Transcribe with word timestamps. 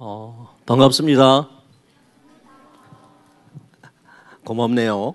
어, 0.00 0.56
반갑습니다. 0.64 1.48
고맙네요. 4.44 5.12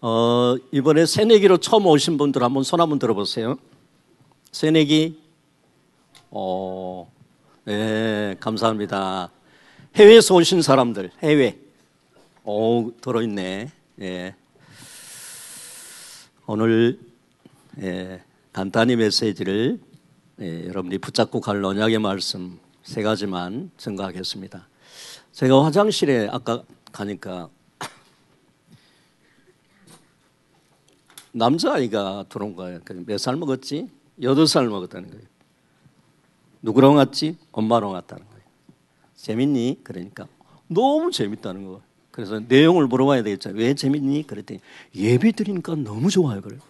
어, 0.00 0.56
이번에 0.70 1.04
새내기로 1.04 1.56
처음 1.56 1.86
오신 1.86 2.18
분들 2.18 2.40
한번 2.44 2.62
손 2.62 2.80
한번 2.80 3.00
들어보세요. 3.00 3.58
새내기, 4.52 5.20
어, 6.30 7.10
네, 7.64 8.36
감사합니다. 8.38 9.32
해외에서 9.96 10.36
오신 10.36 10.62
사람들, 10.62 11.10
해외. 11.20 11.58
오, 12.44 12.92
들어있네. 13.00 13.72
예. 14.02 14.34
오늘, 16.46 17.00
예, 17.80 18.22
간단히 18.52 18.94
메시지를 18.94 19.80
예, 20.40 20.68
여러분이 20.68 20.98
붙잡고 20.98 21.40
갈 21.40 21.64
언약의 21.64 21.98
말씀 21.98 22.60
세 22.88 23.02
가지만 23.02 23.70
증거하겠습니다. 23.76 24.66
제가 25.32 25.62
화장실에 25.62 26.26
아까 26.32 26.62
가니까 26.90 27.50
남자아이가 31.32 32.24
들어온 32.30 32.56
거예요. 32.56 32.80
몇 33.04 33.18
살 33.18 33.36
먹었지? 33.36 33.90
여덟 34.22 34.46
살 34.46 34.68
먹었다는 34.68 35.10
거예요. 35.10 35.22
누구랑 36.62 36.94
왔지? 36.96 37.36
엄마랑 37.52 37.90
왔다는 37.90 38.24
거예요. 38.24 38.42
재밌니? 39.16 39.80
그러니까 39.84 40.26
너무 40.66 41.10
재밌다는 41.10 41.64
거예요. 41.66 41.82
그래서 42.10 42.40
내용을 42.40 42.86
물어봐야 42.86 43.22
되겠죠. 43.22 43.50
왜 43.50 43.74
재밌니? 43.74 44.26
그랬더니 44.26 44.60
예배 44.94 45.32
드리니까 45.32 45.74
너무 45.74 46.08
좋아요. 46.08 46.40
그래요. 46.40 46.60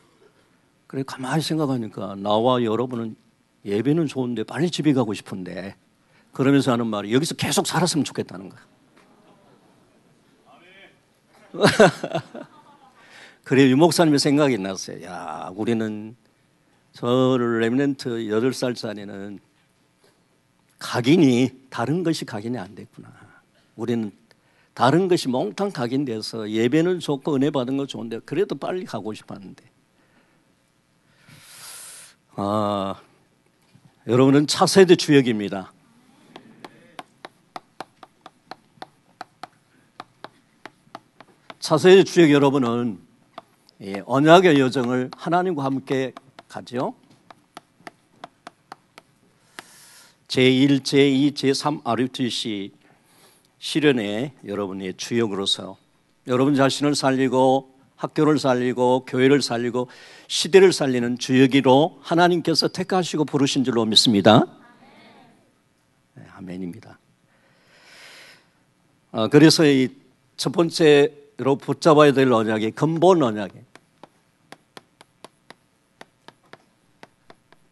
그래 0.88 1.04
가만히 1.06 1.42
생각하니까 1.42 2.16
나와 2.16 2.60
여러분은 2.64 3.14
예배는 3.64 4.08
좋은데 4.08 4.42
빨리 4.42 4.68
집에 4.68 4.92
가고 4.92 5.14
싶은데 5.14 5.76
그러면서 6.38 6.70
하는 6.70 6.86
말이 6.86 7.12
여기서 7.12 7.34
계속 7.34 7.66
살았으면 7.66 8.04
좋겠다는 8.04 8.48
거야. 8.48 8.60
그래 13.42 13.68
유 13.68 13.76
목사님의 13.76 14.20
생각이 14.20 14.56
났어요. 14.56 15.02
야, 15.02 15.50
우리는 15.56 16.14
저 16.92 17.08
랩렌트 17.08 18.28
8살짜리는 18.28 19.40
각인이 20.78 21.50
다른 21.70 22.04
것이 22.04 22.24
각인이 22.24 22.56
안 22.56 22.72
됐구나. 22.76 23.12
우리는 23.74 24.12
다른 24.74 25.08
것이 25.08 25.26
몽땅 25.26 25.72
각인돼서 25.72 26.50
예배는 26.50 27.00
좋고 27.00 27.34
은혜 27.34 27.50
받은 27.50 27.76
거 27.76 27.84
좋은데 27.84 28.20
그래도 28.20 28.54
빨리 28.54 28.84
가고 28.84 29.12
싶었는데. 29.12 29.64
아, 32.36 32.94
여러분은 34.06 34.46
차세대 34.46 34.94
주역입니다. 34.94 35.72
차세대 41.68 42.04
주역 42.04 42.30
여러분은 42.30 42.98
언약의 44.06 44.58
여정을 44.58 45.10
하나님과 45.14 45.64
함께 45.64 46.14
가죠. 46.48 46.94
제1, 50.28 50.80
제2, 50.80 51.34
제3 51.34 51.82
RUTC 51.84 52.72
실현에 53.58 54.32
여러분의 54.46 54.94
주역으로서 54.96 55.76
여러분 56.26 56.54
자신을 56.54 56.94
살리고 56.94 57.74
학교를 57.96 58.38
살리고 58.38 59.04
교회를 59.04 59.42
살리고 59.42 59.88
시대를 60.26 60.72
살리는 60.72 61.18
주역이로 61.18 61.98
하나님께서 62.00 62.68
택하시고 62.68 63.26
부르신 63.26 63.64
줄로 63.64 63.84
믿습니다. 63.84 64.46
네, 66.14 66.24
아멘입니다. 66.32 66.98
아, 69.12 69.28
그래서 69.28 69.66
이 69.66 70.08
첫 70.38 70.52
번째 70.52 71.27
로 71.38 71.54
붙잡아야 71.54 72.12
될 72.12 72.32
언약이 72.32 72.72
근본 72.72 73.22
언약이 73.22 73.54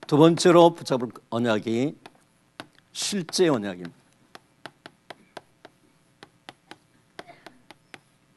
두 0.06 0.16
번째로 0.16 0.72
붙잡을 0.74 1.08
언약이 1.30 1.96
실제 2.92 3.48
언약입니다. 3.48 3.92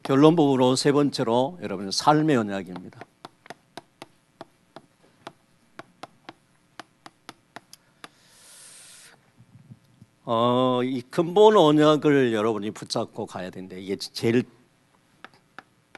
결론 0.02 0.34
부분으로 0.34 0.74
세 0.74 0.90
번째로 0.90 1.60
여러분 1.62 1.92
삶의 1.92 2.36
언약입니다. 2.36 3.00
어, 10.24 10.80
이 10.82 11.02
근본 11.02 11.56
언약을 11.56 12.32
여러분이 12.32 12.72
붙잡고 12.72 13.26
가야 13.26 13.50
되는데 13.50 13.80
이게 13.80 13.94
제일 13.94 14.42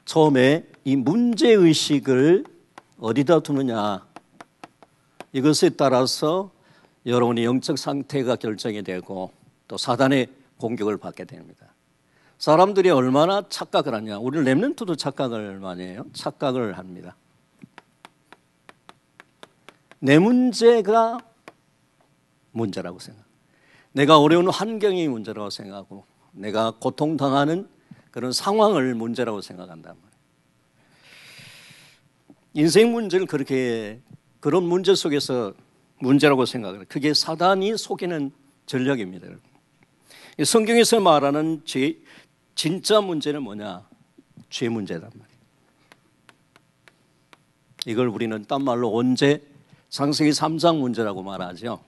처음에 0.05 0.67
이 0.85 0.97
문제 0.97 1.51
의식을 1.51 2.45
어디다 2.99 3.41
두느냐 3.41 4.07
이것에 5.33 5.71
따라서 5.71 6.51
여러분의 7.07 7.45
영적 7.45 7.79
상태가 7.79 8.37
결정이 8.37 8.83
되고 8.83 9.33
또 9.67 9.77
사단의 9.77 10.29
공격을 10.59 10.99
받게 10.99 11.25
됩니다. 11.25 11.75
사람들이 12.39 12.91
얼마나 12.91 13.43
착각을 13.49 13.95
하냐. 13.95 14.19
우리 14.19 14.39
랩런트도 14.41 14.99
착각을 14.99 15.59
많이 15.59 15.83
해요. 15.85 16.05
착각을 16.13 16.79
합니다. 16.79 17.17
내 20.01 20.19
문제가 20.19 21.19
문제라고 22.51 22.99
생각. 22.99 23.25
내가 23.93 24.19
어려운 24.19 24.49
환경이 24.49 25.07
문제라고 25.09 25.51
생각하고 25.51 26.05
내가 26.33 26.73
고통당하는 26.73 27.69
그런 28.13 28.31
상황을 28.31 28.95
문제라고 28.95 29.41
생각한단 29.41 29.97
말이에요. 29.97 30.13
인생 32.55 32.93
문제를 32.93 33.27
그렇게 33.27 34.01
그런 34.39 34.63
문제 34.65 34.95
속에서 34.95 35.55
문제라고 35.99 36.45
생각을 36.47 36.85
그게 36.85 37.15
사단이 37.15 37.77
속이는 37.77 38.31
전략입니다. 38.67 39.29
성경에서 40.45 41.01
말하는 41.01 41.63
죄, 41.65 41.97
진짜 42.55 43.01
문제는 43.01 43.43
뭐냐? 43.43 43.89
죄 44.51 44.69
문제단 44.69 45.11
말이에요. 45.15 45.33
이걸 47.87 48.09
우리는 48.09 48.45
딴 48.45 48.63
말로 48.63 48.95
언제 48.95 49.43
상세기 49.89 50.31
3장 50.31 50.79
문제라고 50.79 51.23
말하죠. 51.23 51.83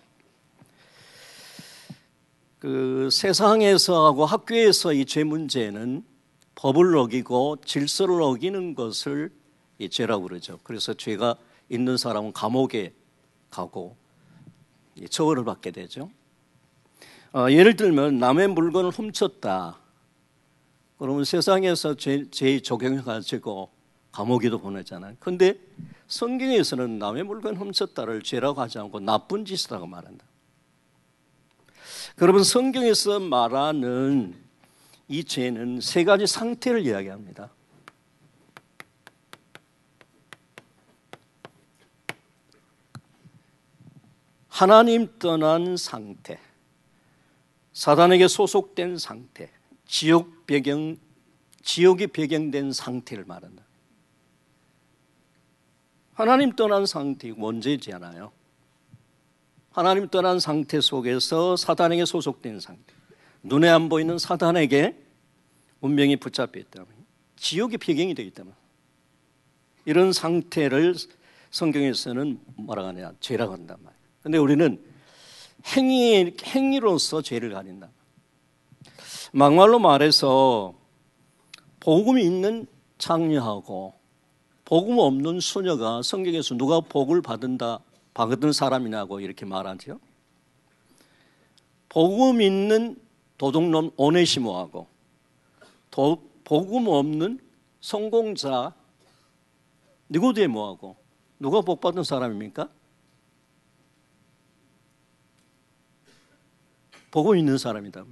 그 2.58 3.10
세상에서 3.12 4.06
하고 4.06 4.24
학교에서 4.24 4.94
이 4.94 5.04
죄 5.04 5.22
문제는 5.22 6.02
법을 6.64 6.96
어기고 6.96 7.58
질서를 7.66 8.22
어기는 8.22 8.74
것을 8.74 9.30
이 9.78 9.90
죄라고 9.90 10.22
그러죠. 10.22 10.58
그래서 10.62 10.94
죄가 10.94 11.36
있는 11.68 11.98
사람은 11.98 12.32
감옥에 12.32 12.94
가고 13.50 13.98
처벌을 15.10 15.44
받게 15.44 15.72
되죠. 15.72 16.10
어, 17.34 17.50
예를 17.50 17.76
들면 17.76 18.16
남의 18.16 18.48
물건을 18.48 18.92
훔쳤다. 18.92 19.78
그러면 20.96 21.24
세상에서 21.24 21.96
죄, 21.96 22.30
죄 22.30 22.58
적용해가지고 22.60 23.68
감옥에도 24.10 24.56
보내잖아요. 24.58 25.16
근데 25.20 25.60
성경에서는 26.06 26.98
남의 26.98 27.24
물건 27.24 27.56
훔쳤다를 27.56 28.22
죄라고 28.22 28.62
하지 28.62 28.78
않고 28.78 29.00
나쁜 29.00 29.44
짓이라고 29.44 29.86
말한다. 29.86 30.24
그러분 32.16 32.42
성경에서 32.42 33.20
말하는 33.20 34.43
이 35.08 35.24
죄는 35.24 35.80
세 35.80 36.04
가지 36.04 36.26
상태를 36.26 36.86
이야기합니다. 36.86 37.50
하나님 44.48 45.18
떠난 45.18 45.76
상태, 45.76 46.38
사단에게 47.72 48.28
소속된 48.28 48.98
상태, 48.98 49.50
지옥 49.84 50.46
배경, 50.46 50.96
지옥이 51.62 52.06
배경된 52.06 52.72
상태를 52.72 53.24
말한다. 53.24 53.64
하나님 56.12 56.52
떠난 56.52 56.86
상태 56.86 57.32
원죄지 57.36 57.92
않아요. 57.94 58.30
하나님 59.72 60.06
떠난 60.06 60.38
상태 60.38 60.80
속에서 60.80 61.56
사단에게 61.56 62.04
소속된 62.04 62.60
상태. 62.60 62.93
눈에 63.44 63.68
안 63.68 63.88
보이는 63.88 64.18
사단에게 64.18 64.96
운명이 65.80 66.16
붙잡혀 66.16 66.60
있다면 66.60 66.88
지옥이 67.36 67.76
배경이 67.76 68.14
되기 68.14 68.30
때문에 68.30 68.54
이런 69.84 70.12
상태를 70.12 70.94
성경에서는 71.50 72.40
뭐라고 72.56 72.88
하냐 72.88 73.12
죄라고 73.20 73.52
한단 73.52 73.76
말이에요. 73.82 74.02
근데 74.22 74.38
우리는 74.38 74.82
행위, 75.76 76.34
행위로서 76.42 77.22
죄를 77.22 77.52
가린다. 77.52 77.90
막말로 79.32 79.78
말해서 79.78 80.74
복음이 81.80 82.24
있는 82.24 82.66
장녀하고 82.98 83.94
복음 84.64 84.98
없는 84.98 85.40
수녀가 85.40 86.00
성경에서 86.02 86.54
누가 86.56 86.80
복을 86.80 87.20
받은다, 87.20 87.80
받은 88.14 88.52
사람이냐고 88.52 89.20
이렇게 89.20 89.44
말하죠. 89.44 90.00
복음 91.90 92.40
있는 92.40 92.96
도둑놈 93.38 93.90
오네시모하고 93.96 94.86
도, 95.90 96.30
복음 96.44 96.88
없는 96.88 97.40
성공자 97.80 98.74
니고데모하고 100.10 100.96
누가 101.38 101.60
복 101.60 101.80
받은 101.80 102.04
사람입니까? 102.04 102.68
보고 107.10 107.34
있는 107.36 107.58
사람이다. 107.58 108.04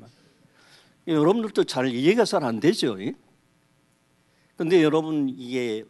여러분들도 1.06 1.64
잘 1.64 1.88
이해가 1.88 2.24
잘 2.24 2.44
안 2.44 2.60
되죠. 2.60 2.96
근데 4.56 4.82
여러분 4.82 5.28
이게 5.28 5.84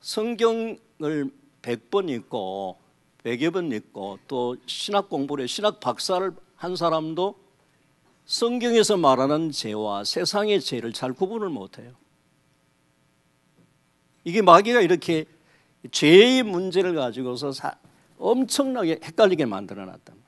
성경을 0.00 0.78
100번 1.62 2.08
읽고 2.08 2.78
100여 3.24 3.52
번 3.52 3.70
읽고 3.70 4.18
또 4.26 4.56
신학 4.66 5.08
공부를 5.08 5.48
신학 5.48 5.80
박사를 5.80 6.32
한 6.56 6.76
사람도 6.76 7.36
성경에서 8.24 8.96
말하는 8.96 9.50
죄와 9.50 10.04
세상의 10.04 10.60
죄를 10.60 10.92
잘 10.92 11.12
구분을 11.12 11.48
못해요. 11.48 11.92
이게 14.24 14.42
마귀가 14.42 14.80
이렇게 14.80 15.24
죄의 15.90 16.42
문제를 16.44 16.94
가지고서 16.94 17.52
엄청나게 18.18 19.00
헷갈리게 19.02 19.46
만들어 19.46 19.84
놨단 19.84 20.00
말이에요. 20.06 20.22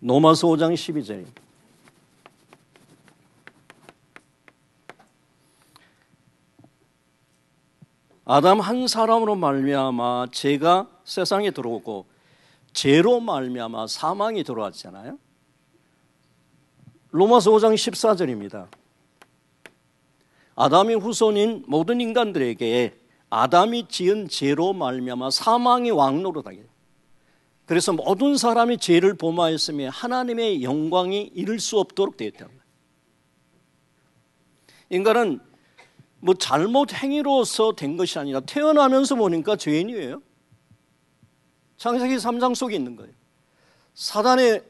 노마서 0.00 0.48
5장 0.48 0.74
12절입니다. 0.74 1.47
아담 8.30 8.60
한 8.60 8.86
사람으로 8.86 9.36
말미암아 9.36 10.26
죄가 10.32 10.86
세상에 11.02 11.50
들어오고 11.50 12.04
죄로 12.74 13.20
말미암아 13.20 13.86
사망이 13.86 14.44
들어왔잖아요. 14.44 15.18
로마서 17.10 17.52
5장 17.52 17.72
14절입니다. 17.72 18.68
아담의 20.56 20.96
후손인 20.96 21.64
모든 21.68 22.02
인간들에게 22.02 22.98
아담이 23.30 23.88
지은 23.88 24.28
죄로 24.28 24.74
말미암아 24.74 25.30
사망이 25.30 25.90
왕노릇하게 25.90 26.66
그래서 27.64 27.94
모든 27.94 28.36
사람이 28.36 28.76
죄를 28.76 29.14
범하였으며 29.14 29.88
하나님의 29.88 30.62
영광이 30.62 31.30
이룰 31.34 31.58
수 31.60 31.78
없도록 31.78 32.18
되었다. 32.18 32.46
인간은 34.90 35.47
뭐 36.20 36.34
잘못 36.34 36.92
행위로서 36.92 37.72
된 37.72 37.96
것이 37.96 38.18
아니라 38.18 38.40
태어나면서 38.40 39.14
보니까 39.14 39.56
죄인이에요. 39.56 40.20
창세기 41.76 42.16
3장 42.16 42.54
속에 42.54 42.74
있는 42.74 42.96
거예요. 42.96 43.12
사단에 43.94 44.62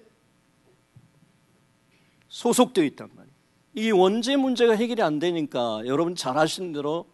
소속되어 2.29 2.85
있단 2.85 3.09
말이에요. 3.15 3.35
이 3.75 3.91
원죄 3.91 4.37
문제가 4.37 4.75
해결이 4.75 5.03
안 5.03 5.19
되니까 5.19 5.83
여러분 5.87 6.15
잘 6.15 6.37
아시는 6.37 6.73
대로 6.73 7.07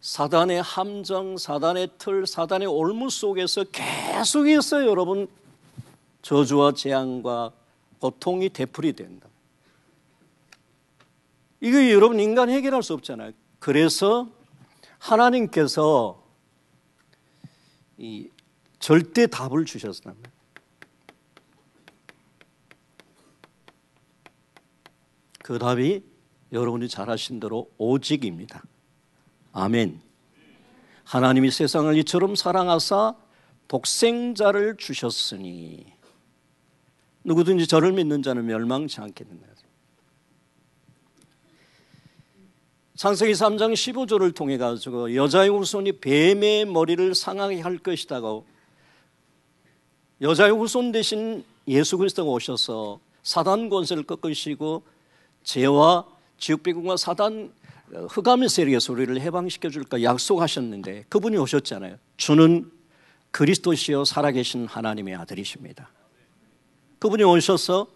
사단의 0.00 0.62
함정, 0.62 1.36
사단의 1.36 1.90
틀, 1.98 2.26
사단의 2.26 2.66
올무 2.66 3.10
속에서 3.10 3.64
계속해서 3.64 4.86
여러분 4.86 5.28
저주와 6.22 6.72
재앙과 6.72 7.52
고통이 7.98 8.48
되풀이 8.48 8.92
된다. 8.94 9.28
이거 11.60 11.88
여러분 11.90 12.18
인간 12.18 12.50
해결할 12.50 12.82
수 12.82 12.94
없잖아요. 12.94 13.32
그래서 13.62 14.28
하나님께서 14.98 16.20
이 17.96 18.28
절대 18.80 19.28
답을 19.28 19.66
주셨습니다. 19.66 20.28
그 25.44 25.60
답이 25.60 26.02
여러분이 26.50 26.88
잘 26.88 27.08
아신 27.08 27.38
대로 27.38 27.70
오직입니다. 27.78 28.64
아멘. 29.52 30.00
하나님이 31.04 31.52
세상을 31.52 31.96
이처럼 31.98 32.34
사랑하사 32.34 33.14
독생자를 33.68 34.76
주셨으니 34.76 35.86
누구든지 37.22 37.68
저를 37.68 37.92
믿는 37.92 38.24
자는 38.24 38.44
멸망치 38.44 39.00
않겠느냐. 39.00 39.52
창세기 42.94 43.32
3장 43.32 43.72
15절을 43.72 44.34
통해 44.34 44.58
가지고 44.58 45.14
여자의 45.14 45.48
후손이 45.48 45.92
뱀의 45.92 46.66
머리를 46.66 47.14
상하게 47.14 47.60
할 47.60 47.78
것이다고 47.78 48.44
여자의 50.20 50.52
후손 50.52 50.92
대신 50.92 51.42
예수 51.68 51.96
그리스도가 51.96 52.30
오셔서 52.30 53.00
사단 53.22 53.70
권세를 53.70 54.02
꺾으시고 54.02 54.82
죄와 55.42 56.06
지옥비군과 56.36 56.98
사단 56.98 57.52
흑암의 58.10 58.50
세력의 58.50 58.80
소리를 58.80 59.20
해방시켜 59.20 59.70
줄까 59.70 60.02
약속하셨는데 60.02 61.06
그분이 61.08 61.38
오셨잖아요. 61.38 61.96
주는 62.18 62.70
그리스도시여 63.30 64.04
살아계신 64.04 64.66
하나님의 64.66 65.14
아들이십니다. 65.14 65.90
그분이 66.98 67.24
오셔서 67.24 67.86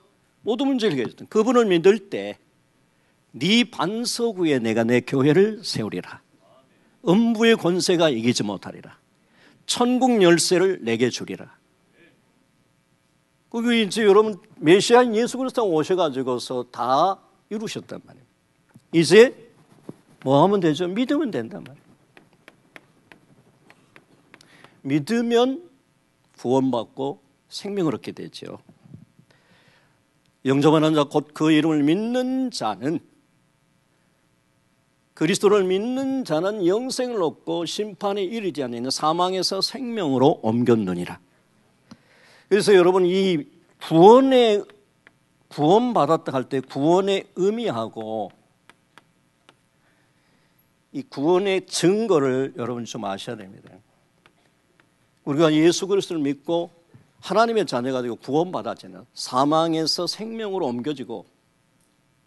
모든 0.40 0.68
문제를 0.68 0.94
해결했던 0.94 1.28
그분을 1.28 1.66
믿을 1.66 2.08
때 2.08 2.38
네 3.38 3.64
반석 3.64 4.38
위에 4.38 4.58
내가 4.58 4.82
내 4.82 5.00
교회를 5.00 5.62
세우리라. 5.62 6.22
음부의 7.06 7.56
권세가 7.56 8.08
이기지 8.08 8.42
못하리라. 8.42 8.98
천국 9.66 10.22
열쇠를 10.22 10.78
내게 10.82 11.10
주리라. 11.10 11.54
그게 13.50 13.82
이제 13.82 14.04
여러분 14.04 14.38
메시아인 14.56 15.14
예수 15.14 15.36
그리스도 15.36 15.68
오셔가지고서 15.70 16.64
다 16.72 17.20
이루셨단 17.50 18.00
말이에요. 18.04 18.26
이제 18.92 19.50
뭐 20.22 20.42
하면 20.44 20.60
되죠? 20.60 20.88
믿으면 20.88 21.30
된단 21.30 21.62
말이에요. 21.62 21.86
믿으면 24.82 25.68
구원받고 26.38 27.20
생명을 27.50 27.94
얻게 27.96 28.12
되죠. 28.12 28.58
영접하는 30.46 30.94
자, 30.94 31.04
곧 31.04 31.34
그 31.34 31.50
이름을 31.50 31.82
믿는 31.82 32.50
자는 32.50 33.00
그리스도를 35.16 35.64
믿는 35.64 36.26
자는 36.26 36.66
영생을 36.66 37.22
얻고 37.22 37.64
심판에 37.64 38.22
이르지 38.22 38.62
않는 38.62 38.90
사망에서 38.90 39.62
생명으로 39.62 40.40
옮겼느니라. 40.42 41.18
그래서 42.50 42.74
여러분 42.74 43.06
이 43.06 43.46
구원의 43.82 44.62
구원 45.48 45.94
받았다 45.94 46.32
할 46.32 46.44
때 46.50 46.60
구원의 46.60 47.28
의미하고 47.34 48.30
이 50.92 51.02
구원의 51.02 51.64
증거를 51.64 52.52
여러분 52.58 52.84
좀 52.84 53.06
아셔야 53.06 53.36
됩니다. 53.36 53.70
우리가 55.24 55.54
예수 55.54 55.86
그리스도를 55.86 56.20
믿고 56.22 56.70
하나님의 57.20 57.64
자녀가 57.64 58.02
되고 58.02 58.16
구원받았잖아요. 58.16 59.06
사망에서 59.14 60.06
생명으로 60.06 60.66
옮겨지고 60.66 61.24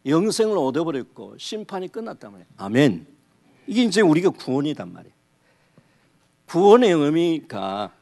영생을 0.05 0.57
얻어버렸고 0.57 1.37
심판이 1.37 1.87
끝났단 1.89 2.31
말이에요. 2.31 2.47
아멘. 2.57 3.07
이게 3.67 3.83
이제 3.83 4.01
우리가 4.01 4.31
구원이단 4.31 4.91
말이에요. 4.93 5.13
구원의 6.47 6.91
의미가 6.91 7.93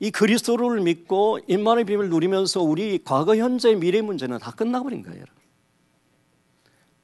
이 0.00 0.10
그리스도를 0.10 0.80
믿고 0.80 1.40
인만의 1.48 1.84
비밀을 1.84 2.08
누리면서 2.10 2.62
우리 2.62 3.02
과거, 3.02 3.34
현재, 3.34 3.74
미래 3.74 4.00
문제는 4.00 4.38
다 4.38 4.52
끝나버린 4.52 5.02
거예요. 5.02 5.24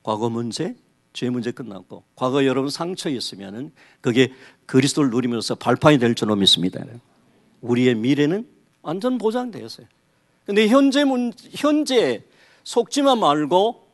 과거 0.05 0.31
문제, 0.31 0.77
죄 1.13 1.31
문제 1.31 1.51
끝났고 1.51 2.05
과거 2.15 2.45
여러분 2.45 2.71
상처 2.71 3.09
있으면은 3.09 3.73
그게 4.01 4.33
그리스도를 4.67 5.11
누리면서 5.11 5.55
발판이 5.55 5.99
될 5.99 6.15
줄로 6.15 6.37
믿습니다. 6.37 6.85
우리의 7.63 7.95
미래는 7.97 8.47
완전 8.83 9.19
보장되었어요. 9.19 9.87
근데 10.45 10.69
현재 10.69 11.05
문 11.05 11.33
현재 11.53 12.23
속지만 12.65 13.21
말고 13.21 13.85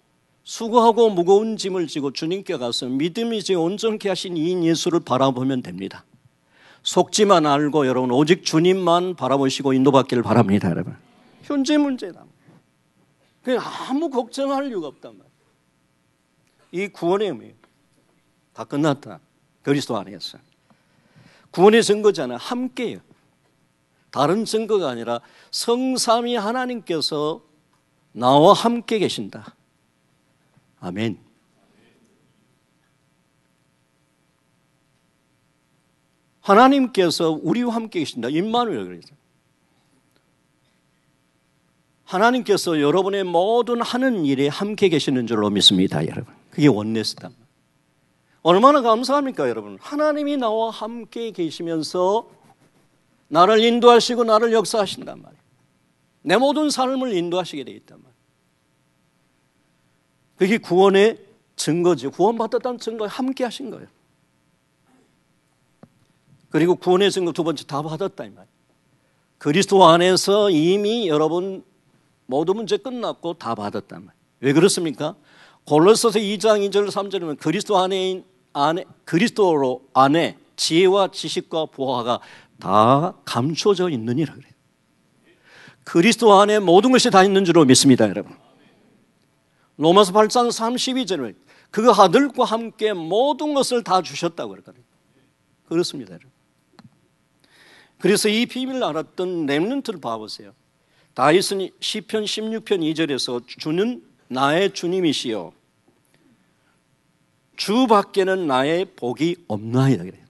수고하고 0.43 1.11
무거운 1.11 1.57
짐을 1.57 1.87
지고 1.87 2.13
주님께 2.13 2.57
가서 2.57 2.87
믿음이 2.87 3.43
제 3.43 3.55
온전케 3.55 4.09
하신 4.09 4.37
이 4.37 4.67
예수를 4.67 5.01
바라보면 5.01 5.63
됩니다. 5.63 6.05
속지만 6.83 7.47
알고 7.47 7.87
여러분 7.87 8.11
오직 8.11 8.45
주님만 8.45 9.17
바라보시고 9.17 9.75
인도받기를 9.75 10.23
바랍니다, 10.23 10.71
여러분. 10.71 10.97
현재 11.43 11.77
문제다. 11.77 12.25
그냥 13.43 13.63
아무 13.89 14.09
걱정할 14.09 14.69
이유가 14.69 14.87
없단 14.89 15.13
말이에요. 15.13 15.31
이 16.73 16.89
구원의 16.89 17.29
의미 17.29 17.53
다 18.55 18.65
끝났다. 18.65 19.21
그리스도 19.63 19.97
안에서. 19.99 20.39
구원의 21.51 21.83
증거잖아요. 21.83 22.39
함께요. 22.39 22.99
다른 24.11 24.45
증거가 24.45 24.89
아니라 24.89 25.21
성삼이 25.51 26.37
하나님께서 26.37 27.43
나와 28.13 28.53
함께 28.53 28.99
계신다. 28.99 29.55
아멘. 30.81 31.19
하나님께서 36.41 37.39
우리와 37.43 37.75
함께 37.75 38.01
계신다. 38.01 38.29
임마누엘 38.29 38.87
그래서. 38.87 39.09
하나님께서 42.05 42.81
여러분의 42.81 43.23
모든 43.23 43.81
하는 43.81 44.25
일에 44.25 44.49
함께 44.49 44.89
계시는 44.89 45.29
줄로 45.29 45.49
믿습니다, 45.51 46.05
여러분. 46.05 46.35
그게 46.51 46.67
원네스다. 46.67 47.31
얼마나 48.43 48.81
감사합니까, 48.81 49.49
여러분? 49.49 49.79
하나님이 49.81 50.37
나와 50.37 50.71
함께 50.71 51.31
계시면서 51.31 52.29
나를 53.29 53.63
인도하시고 53.63 54.25
나를 54.25 54.53
역사하신단 54.53 55.23
말이에요. 55.23 55.40
내 56.23 56.37
모든 56.37 56.71
삶을 56.71 57.15
인도하시게 57.15 57.65
되어 57.65 57.75
있단 57.75 57.99
말이에요. 57.99 58.21
그게 60.37 60.59
구원의 60.59 61.19
증거죠. 61.57 62.11
구원받았다는 62.11 62.79
증거에 62.79 63.09
함께 63.09 63.45
하신 63.45 63.71
거예요. 63.71 63.87
그리고 66.49 66.75
구원의 66.75 67.11
증거 67.11 67.33
두 67.33 67.45
번째 67.45 67.65
다 67.65 67.83
받았다 67.83 68.25
이 68.25 68.31
말이에요. 68.31 68.49
그리스도 69.39 69.85
안에서 69.87 70.51
이미 70.51 71.09
여러분 71.09 71.65
모든 72.27 72.57
문제 72.57 72.77
끝났고 72.77 73.35
다 73.35 73.55
받았단 73.55 74.05
말이에요. 74.05 74.21
왜 74.41 74.53
그렇습니까? 74.53 75.15
골로새서 75.65 76.19
2장 76.19 76.69
2절 76.71 76.91
3절이면 76.91 77.39
그리스도 77.39 77.79
안에 77.79 78.25
안에 78.53 78.85
그리스도로 79.05 79.83
안에 79.93 80.39
지혜와 80.57 81.09
지식과 81.13 81.67
보화가 81.67 82.21
다 82.59 83.15
감춰져 83.25 83.89
있느니라 83.89 84.35
그래요. 84.35 84.53
그리스도 85.85 86.41
안에 86.41 86.59
모든 86.59 86.93
것이 86.93 87.11
다 87.11 87.25
있는 87.25 87.45
줄로 87.45 87.65
믿습니다, 87.65 88.09
여러분. 88.09 88.37
로마서 89.77 90.13
8장 90.13 90.49
32절에 90.49 91.35
그 91.71 91.91
아들과 91.91 92.45
함께 92.45 92.93
모든 92.93 93.55
것을 93.55 93.83
다 93.83 94.03
주셨다고 94.03 94.51
그랬거든요. 94.51 94.85
그렇습니다, 95.69 96.13
여러분. 96.13 96.31
그래서 97.99 98.29
이 98.29 98.47
비밀을 98.47 98.83
알았던 98.83 99.47
렘넌트를 99.47 100.01
봐보세요. 100.01 100.53
다윗은 101.15 101.71
시편 101.81 102.25
16편 102.25 102.65
2절에서 102.95 103.47
주는 103.47 104.03
나의 104.29 104.73
주님이시여 104.73 105.53
주 107.57 107.87
밖에는 107.87 108.47
나의 108.47 108.87
복이 108.97 109.45
없나이다 109.49 110.05
그래요. 110.05 110.25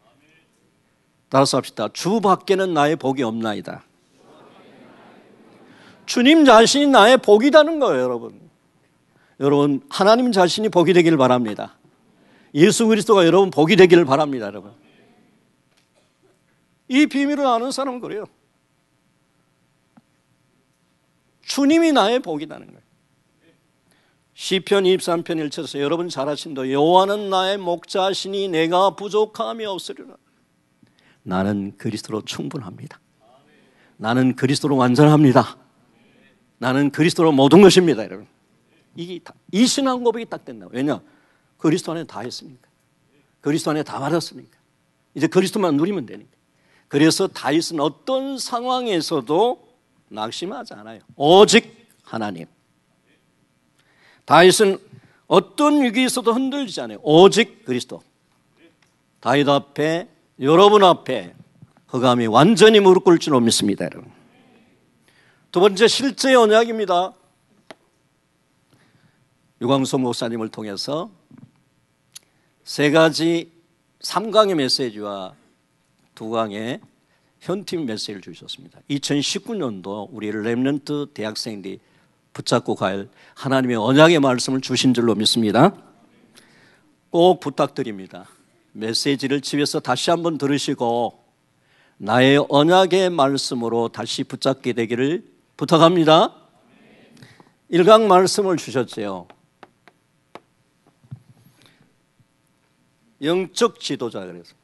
따라서 1.28 1.58
합시다. 1.58 1.88
주 1.92 2.20
밖에는 2.20 2.74
나의 2.74 2.96
복이 2.96 3.22
없나이다. 3.22 3.84
주님 6.10 6.44
자신이 6.44 6.88
나의 6.88 7.18
복이라는 7.18 7.78
거예요, 7.78 8.02
여러분. 8.02 8.50
여러분, 9.38 9.80
하나님 9.88 10.32
자신이 10.32 10.68
복이 10.68 10.92
되기를 10.92 11.16
바랍니다. 11.16 11.78
예수 12.52 12.88
그리스도가 12.88 13.24
여러분 13.26 13.50
복이 13.50 13.76
되기를 13.76 14.06
바랍니다, 14.06 14.46
여러분. 14.46 14.72
이 16.88 17.06
비밀을 17.06 17.46
아는 17.46 17.70
사람은 17.70 18.00
그래요. 18.00 18.24
주님이 21.42 21.92
나의 21.92 22.18
복이라는 22.18 22.66
거예요. 22.66 22.80
시편 24.34 24.82
23편 24.82 25.48
1절에서 25.48 25.78
여러분 25.78 26.08
잘 26.08 26.28
아신다. 26.28 26.68
여호와는 26.68 27.30
나의 27.30 27.56
목자시니 27.58 28.48
내가 28.48 28.96
부족함이 28.96 29.64
없으리라. 29.64 30.16
나는 31.22 31.76
그리스도로 31.76 32.22
충분합니다. 32.22 32.98
나는 33.96 34.34
그리스도로 34.34 34.76
완전합니다. 34.76 35.59
나는 36.60 36.90
그리스도로 36.90 37.32
모든 37.32 37.62
것입니다, 37.62 38.04
여러분. 38.04 38.26
이게 38.94 39.18
이 39.50 39.66
신앙 39.66 40.04
고백이 40.04 40.26
딱 40.26 40.44
된다. 40.44 40.66
왜냐? 40.70 41.00
그리스도 41.56 41.92
안에 41.92 42.04
다 42.04 42.20
했으니까. 42.20 42.68
그리스도 43.40 43.70
안에 43.70 43.82
다 43.82 43.98
받았으니까. 43.98 44.58
이제 45.14 45.26
그리스도만 45.26 45.78
누리면 45.78 46.04
되니까. 46.04 46.30
그래서 46.86 47.28
다윗은 47.28 47.80
어떤 47.80 48.36
상황에서도 48.36 49.68
낙심하지 50.10 50.74
않아요. 50.74 51.00
오직 51.16 51.88
하나님. 52.02 52.44
다윗은 54.26 54.76
어떤 55.28 55.82
위기에서도 55.82 56.30
흔들리지 56.30 56.78
않아요. 56.82 56.98
오직 57.02 57.64
그리스도. 57.64 58.02
다윗 59.20 59.48
앞에 59.48 60.08
여러분 60.40 60.84
앞에 60.84 61.32
허감이 61.90 62.26
완전히 62.26 62.80
무릎 62.80 63.04
꿇을 63.04 63.18
줄 63.18 63.40
믿습니다, 63.40 63.86
여러분. 63.86 64.19
두 65.52 65.58
번째 65.58 65.88
실제 65.88 66.32
언약입니다. 66.32 67.12
유광수 69.60 69.98
목사님을 69.98 70.48
통해서 70.48 71.10
세 72.62 72.92
가지 72.92 73.50
3강의 73.98 74.54
메시지와 74.54 75.34
두 76.14 76.30
강의 76.30 76.80
현팀 77.40 77.84
메시지를 77.84 78.20
주셨습니다. 78.20 78.78
2019년도 78.90 80.10
우리 80.12 80.30
랩런트 80.30 81.14
대학생들이 81.14 81.80
붙잡고 82.32 82.76
갈 82.76 83.08
하나님의 83.34 83.76
언약의 83.76 84.20
말씀을 84.20 84.60
주신 84.60 84.94
줄로 84.94 85.16
믿습니다. 85.16 85.74
꼭 87.10 87.40
부탁드립니다. 87.40 88.28
메시지를 88.70 89.40
집에서 89.40 89.80
다시 89.80 90.10
한번 90.10 90.38
들으시고 90.38 91.24
나의 91.96 92.46
언약의 92.48 93.10
말씀으로 93.10 93.88
다시 93.88 94.22
붙잡게 94.22 94.74
되기를 94.74 95.39
부탁합니다. 95.60 96.34
일강 97.68 98.08
말씀을 98.08 98.56
주셨지요. 98.56 99.28
영적 103.20 103.78
지도자 103.78 104.24
그래서 104.24 104.54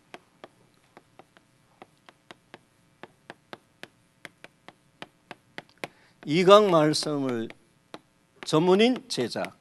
이강 6.25 6.71
말씀을 6.71 7.49
전문인 8.47 9.07
제자 9.07 9.55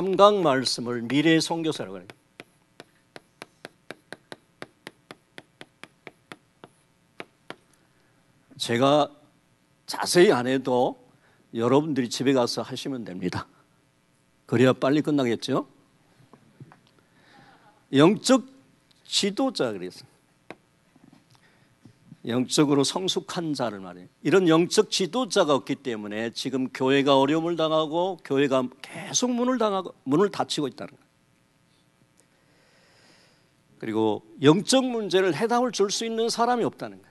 삼강 0.00 0.42
말씀을 0.42 1.02
미래 1.02 1.38
선교사라고 1.40 1.98
해요. 1.98 2.06
제가 8.56 9.14
자세히 9.84 10.32
안 10.32 10.46
해도 10.46 11.06
여러분들이 11.52 12.08
집에 12.08 12.32
가서 12.32 12.62
하시면 12.62 13.04
됩니다. 13.04 13.46
그래야 14.46 14.72
빨리 14.72 15.02
끝나겠죠? 15.02 15.68
영적 17.92 18.46
지도자 19.04 19.72
그래서 19.72 20.06
영적으로 22.30 22.84
성숙한 22.84 23.54
자를 23.54 23.80
말해요. 23.80 24.06
이런 24.22 24.48
영적 24.48 24.90
지도자가 24.90 25.54
없기 25.54 25.76
때문에 25.76 26.30
지금 26.30 26.68
교회가 26.68 27.18
어려움을 27.18 27.56
당하고 27.56 28.18
교회가 28.24 28.68
계속 28.82 29.30
문을 29.32 29.58
당하고 29.58 29.94
문을 30.04 30.30
닫히고 30.30 30.68
있다는 30.68 30.90
거예요. 30.92 31.10
그리고 33.78 34.22
영적 34.42 34.84
문제를 34.84 35.34
해답을 35.34 35.72
줄 35.72 35.90
수 35.90 36.04
있는 36.04 36.28
사람이 36.28 36.64
없다는 36.64 37.00
거예요. 37.00 37.10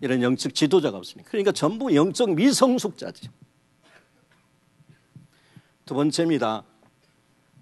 이런 0.00 0.22
영적 0.22 0.54
지도자가 0.54 0.98
없으니까. 0.98 1.30
그러니까 1.30 1.52
전부 1.52 1.94
영적 1.94 2.34
미성숙자죠. 2.34 3.30
두 5.84 5.94
번째입니다. 5.94 6.64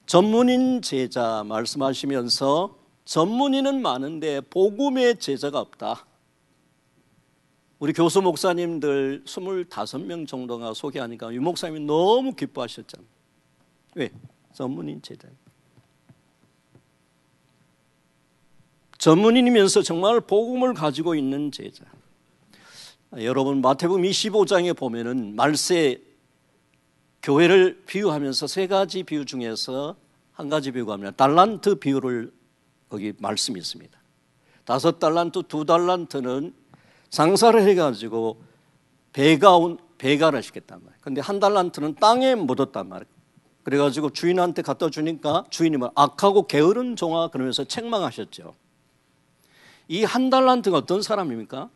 전문인 0.06 0.82
제자 0.82 1.44
말씀하시면서 1.46 2.76
전문인은 3.04 3.82
많은데 3.82 4.40
복음의 4.40 5.18
제자가 5.18 5.60
없다. 5.60 6.06
우리 7.80 7.94
교수 7.94 8.20
목사님들 8.20 9.22
25명 9.24 10.28
정도가 10.28 10.74
소개하니까 10.74 11.32
유 11.32 11.40
목사님이 11.40 11.80
너무 11.86 12.34
기뻐하셨잖아요. 12.34 13.08
왜? 13.94 14.10
전문인 14.52 15.00
제자. 15.00 15.26
전문인이면서 18.98 19.80
정말 19.80 20.20
복음을 20.20 20.74
가지고 20.74 21.14
있는 21.14 21.50
제자. 21.50 21.86
여러분 23.16 23.62
마태복음 23.62 24.02
25장에 24.02 24.76
보면은 24.76 25.34
말세 25.34 26.02
교회를 27.22 27.84
비유하면서 27.86 28.46
세 28.46 28.66
가지 28.66 29.04
비유 29.04 29.24
중에서 29.24 29.96
한 30.32 30.50
가지 30.50 30.70
비유가 30.70 30.92
합니다. 30.92 31.12
달란트 31.12 31.76
비유를 31.76 32.30
거기 32.90 33.14
말씀이 33.18 33.58
있습니다. 33.58 33.98
다섯 34.66 34.98
달란트, 34.98 35.44
두 35.48 35.64
달란트는 35.64 36.59
장사를 37.10 37.60
해가지고 37.60 38.40
배가 39.12 39.56
온, 39.56 39.78
배가를 39.98 40.42
시켰단 40.42 40.78
말이에요. 40.80 40.98
근데 41.02 41.20
한 41.20 41.40
달란트는 41.40 41.96
땅에 41.96 42.34
묻었단 42.34 42.88
말이에요. 42.88 43.10
그래가지고 43.64 44.10
주인한테 44.10 44.62
갖다 44.62 44.88
주니까 44.88 45.44
주인이 45.50 45.76
뭐 45.76 45.90
악하고 45.94 46.46
게으른 46.46 46.96
종아 46.96 47.28
그러면서 47.28 47.64
책망하셨죠. 47.64 48.54
이 49.88 50.04
한 50.04 50.30
달란트가 50.30 50.78
어떤 50.78 51.02
사람입니까? 51.02 51.68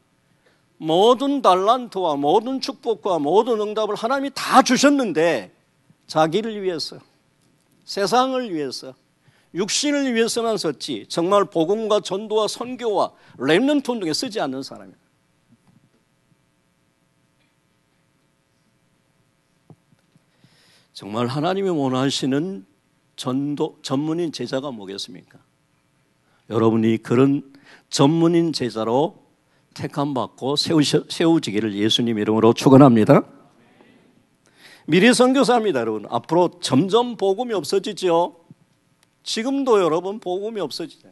모든 0.79 1.43
달란트와 1.43 2.17
모든 2.17 2.61
축복과 2.61 3.19
모든 3.19 3.61
응답을 3.61 3.97
하나님이 3.97 4.31
다 4.35 4.63
주셨는데 4.63 5.53
자기를 6.07 6.63
위해서 6.63 6.99
세상을 7.85 8.53
위해서 8.55 8.95
육신을 9.55 10.15
위해서만 10.15 10.57
썼지 10.57 11.07
정말 11.09 11.45
복음과 11.45 12.01
전도와 12.01 12.49
선교와 12.49 13.13
렘넌트 13.39 13.91
운동에 13.91 14.13
쓰지 14.13 14.41
않는 14.41 14.63
사람이에요. 14.63 14.97
정말 20.95 21.27
하나님이 21.27 21.71
원하시는 21.71 22.65
전도 23.17 23.79
전문인 23.83 24.31
제자가 24.31 24.71
뭐겠습니까? 24.71 25.41
여러분이 26.51 26.99
그런 26.99 27.53
전문인 27.91 28.53
제자로 28.53 29.25
택함 29.75 30.15
받고 30.15 30.55
세우시기를 30.57 31.75
예수님 31.75 32.21
이름으로 32.21 32.53
축원합니다. 32.53 33.25
미래 34.87 35.13
선교사입니다, 35.13 35.81
여러분. 35.81 36.07
앞으로 36.09 36.61
점점 36.61 37.17
복음이 37.17 37.55
없어지죠. 37.55 38.37
지금도 39.25 39.83
여러분 39.83 40.21
복음이 40.21 40.61
없어지죠. 40.61 41.09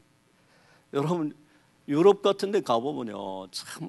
여러분 0.93 1.35
유럽 1.89 2.23
같은 2.23 2.53
데 2.53 2.61
가보면요. 2.61 3.51
참 3.51 3.89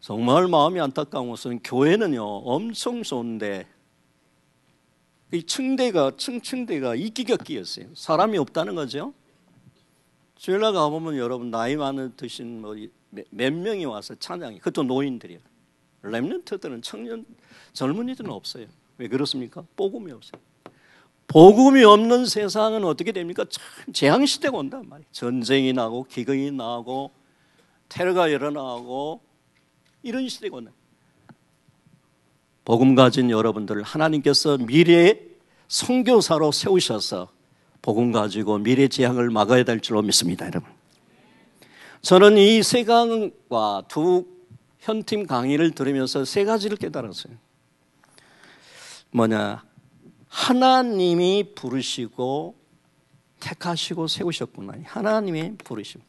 정말 0.00 0.46
마음이 0.48 0.78
안타까운 0.78 1.30
것은 1.30 1.60
교회는요. 1.60 2.22
엄청 2.22 3.02
좋은데 3.02 3.66
이 5.32 5.42
층대가 5.44 6.12
층층대가 6.16 6.94
이기가 6.94 7.36
끼었어요. 7.36 7.86
사람이 7.94 8.38
없다는 8.38 8.74
거죠. 8.74 9.14
주일날 10.36 10.72
가보면 10.72 11.16
여러분 11.16 11.50
나이 11.50 11.76
많은 11.76 12.14
드신 12.16 12.60
뭐 12.60 12.74
몇 13.30 13.52
명이 13.52 13.84
와서 13.84 14.14
찬양이 14.14 14.58
그것도 14.58 14.84
노인들이요. 14.84 15.38
렘넌트들은 16.02 16.82
청년 16.82 17.24
젊은이들은 17.74 18.30
없어요. 18.30 18.66
왜 18.98 19.08
그렇습니까? 19.08 19.64
복음이 19.76 20.10
없어요. 20.12 20.40
복음이 21.28 21.84
없는 21.84 22.26
세상은 22.26 22.84
어떻게 22.84 23.12
됩니까? 23.12 23.44
참 23.48 23.92
재앙 23.92 24.26
시대가 24.26 24.58
온단 24.58 24.88
말이에요. 24.88 25.06
전쟁이 25.12 25.72
나고 25.72 26.04
기근이 26.04 26.50
나고 26.52 27.12
테러가 27.88 28.28
일어나고 28.28 29.20
이런 30.02 30.28
시대가 30.28 30.56
온다. 30.56 30.72
복음 32.64 32.94
가진 32.94 33.30
여러분들을 33.30 33.82
하나님께서 33.82 34.58
미래의 34.58 35.28
선교사로 35.68 36.52
세우셔서 36.52 37.28
복음 37.80 38.12
가지고 38.12 38.58
미래 38.58 38.86
재앙을 38.86 39.30
막아야 39.30 39.64
될 39.64 39.80
줄로 39.80 40.02
믿습니다, 40.02 40.46
여러분. 40.46 40.70
저는 42.02 42.36
이 42.36 42.62
세 42.62 42.84
강과 42.84 43.84
두 43.88 44.26
현팀 44.80 45.26
강의를 45.26 45.72
들으면서 45.72 46.24
세 46.24 46.44
가지를 46.44 46.76
깨달았어요. 46.76 47.34
뭐냐? 49.12 49.64
하나님이 50.28 51.54
부르시고 51.54 52.56
택하시고 53.40 54.06
세우셨구나. 54.06 54.74
하나님이 54.84 55.56
부르시고. 55.58 56.02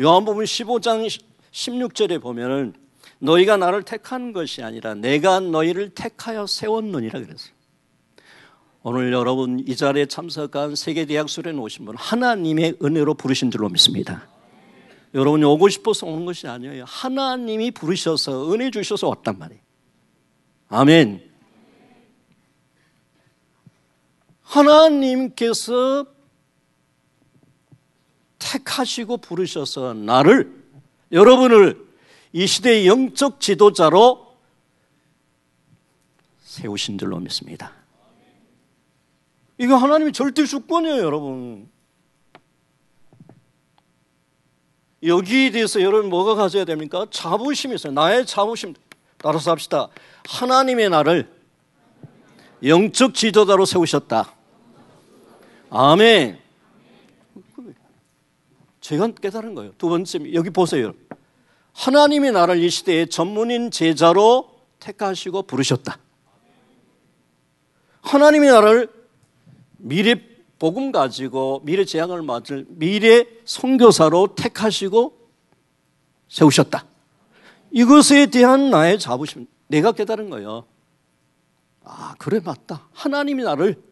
요한복음 0.00 0.44
15장 0.44 1.22
16절에 1.50 2.20
보면은 2.20 2.81
너희가 3.22 3.56
나를 3.56 3.84
택한 3.84 4.32
것이 4.32 4.62
아니라 4.62 4.94
내가 4.94 5.38
너희를 5.38 5.90
택하여 5.90 6.46
세웠느니라 6.46 7.20
그랬어요. 7.20 7.52
오늘 8.82 9.12
여러분 9.12 9.62
이 9.64 9.76
자리에 9.76 10.06
참석한 10.06 10.74
세계대학 10.74 11.28
수련회 11.28 11.56
오신 11.60 11.84
분 11.84 11.96
하나님의 11.96 12.78
은혜로 12.82 13.14
부르신 13.14 13.52
줄로 13.52 13.68
믿습니다. 13.68 14.26
여러분이 15.14 15.44
오고 15.44 15.68
싶어서 15.68 16.06
오는 16.06 16.24
것이 16.24 16.48
아니에요. 16.48 16.84
하나님이 16.88 17.70
부르셔서 17.70 18.52
은혜 18.52 18.72
주셔서 18.72 19.08
왔단 19.08 19.38
말이에요. 19.38 19.62
아멘. 20.68 21.30
하나님께서 24.42 26.06
택하시고 28.40 29.18
부르셔서 29.18 29.94
나를 29.94 30.60
여러분을 31.12 31.91
이 32.32 32.46
시대의 32.46 32.86
영적 32.86 33.40
지도자로 33.40 34.36
세우신 36.40 36.98
줄로 36.98 37.18
믿습니다. 37.18 37.72
이거 39.58 39.76
하나님의 39.76 40.12
절대 40.12 40.44
주권이에요, 40.44 41.02
여러분. 41.02 41.70
여기에 45.02 45.50
대해서 45.50 45.80
여러분 45.82 46.10
뭐가 46.10 46.34
가져야 46.34 46.64
됩니까? 46.64 47.06
자부심이 47.10 47.74
있어요. 47.74 47.92
나의 47.92 48.24
자부심. 48.24 48.74
따라서 49.18 49.50
합시다. 49.50 49.88
하나님의 50.28 50.90
나를 50.90 51.32
영적 52.64 53.14
지도자로 53.14 53.64
세우셨다. 53.66 54.34
아멘. 55.70 56.38
제가 58.80 59.08
깨달은 59.12 59.54
거예요. 59.54 59.72
두 59.78 59.88
번째, 59.88 60.32
여기 60.34 60.50
보세요. 60.50 60.92
하나님이 61.72 62.30
나를 62.30 62.62
이 62.62 62.70
시대에 62.70 63.06
전문인 63.06 63.70
제자로 63.70 64.50
택하시고 64.78 65.42
부르셨다. 65.42 65.98
하나님이 68.02 68.48
나를 68.48 68.90
미래 69.78 70.16
복음 70.58 70.92
가지고 70.92 71.60
미래 71.64 71.84
재앙을 71.84 72.22
맞을 72.22 72.66
미래 72.68 73.26
선교사로 73.44 74.34
택하시고 74.34 75.18
세우셨다. 76.28 76.86
이것에 77.72 78.26
대한 78.26 78.70
나의 78.70 78.98
자부심, 78.98 79.46
내가 79.66 79.92
깨달은 79.92 80.30
거예요. 80.30 80.66
아, 81.84 82.14
그래, 82.18 82.40
맞다. 82.40 82.86
하나님이 82.92 83.42
나를 83.42 83.82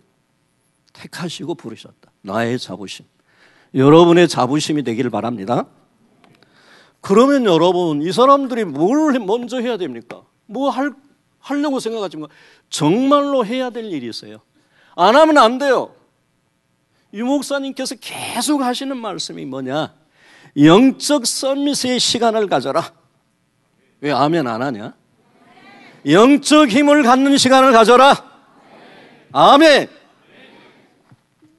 택하시고 0.92 1.54
부르셨다. 1.54 2.12
나의 2.22 2.58
자부심. 2.58 3.04
여러분의 3.74 4.28
자부심이 4.28 4.82
되기를 4.82 5.10
바랍니다. 5.10 5.66
그러면 7.00 7.44
여러분, 7.46 8.02
이 8.02 8.12
사람들이 8.12 8.64
뭘 8.64 9.18
먼저 9.18 9.58
해야 9.60 9.76
됩니까? 9.76 10.22
뭐 10.46 10.70
할, 10.70 10.92
하려고 11.38 11.80
생각하지만 11.80 12.28
정말로 12.68 13.44
해야 13.44 13.70
될 13.70 13.86
일이 13.86 14.08
있어요. 14.08 14.40
안 14.96 15.16
하면 15.16 15.38
안 15.38 15.58
돼요. 15.58 15.94
유 17.14 17.24
목사님께서 17.24 17.96
계속 18.00 18.62
하시는 18.62 18.96
말씀이 18.96 19.44
뭐냐? 19.44 19.94
영적 20.56 21.26
서밋의 21.26 21.98
시간을 21.98 22.48
가져라. 22.48 22.92
왜 24.00 24.12
아멘 24.12 24.46
안 24.46 24.62
하냐? 24.62 24.94
영적 26.06 26.68
힘을 26.68 27.02
갖는 27.02 27.36
시간을 27.36 27.72
가져라. 27.72 28.14
아멘. 29.32 29.88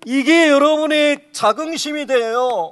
이게 0.05 0.49
여러분의 0.49 1.27
자긍심이 1.31 2.05
돼요. 2.05 2.69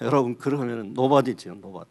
여러분 0.02 0.36
그러면 0.38 0.92
nobody죠 0.94 1.54
nobody. 1.56 1.90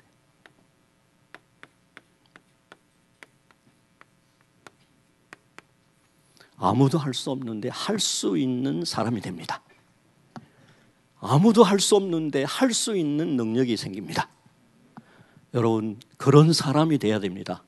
아무도 6.58 6.98
할 6.98 7.14
수 7.14 7.32
없는데 7.32 7.70
할 7.70 8.00
수 8.00 8.38
있는 8.38 8.84
사람이 8.84 9.22
됩니다. 9.22 9.62
아무도 11.22 11.64
할 11.64 11.80
수 11.80 11.96
없는데 11.96 12.44
할 12.44 12.74
수 12.74 12.98
있는 12.98 13.38
능력이 13.38 13.78
생깁니다. 13.78 14.30
여러분 15.54 16.00
그런 16.18 16.52
사람이 16.52 16.98
돼야 16.98 17.20
됩니다. 17.20 17.64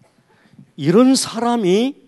이런 0.76 1.16
사람이 1.16 2.02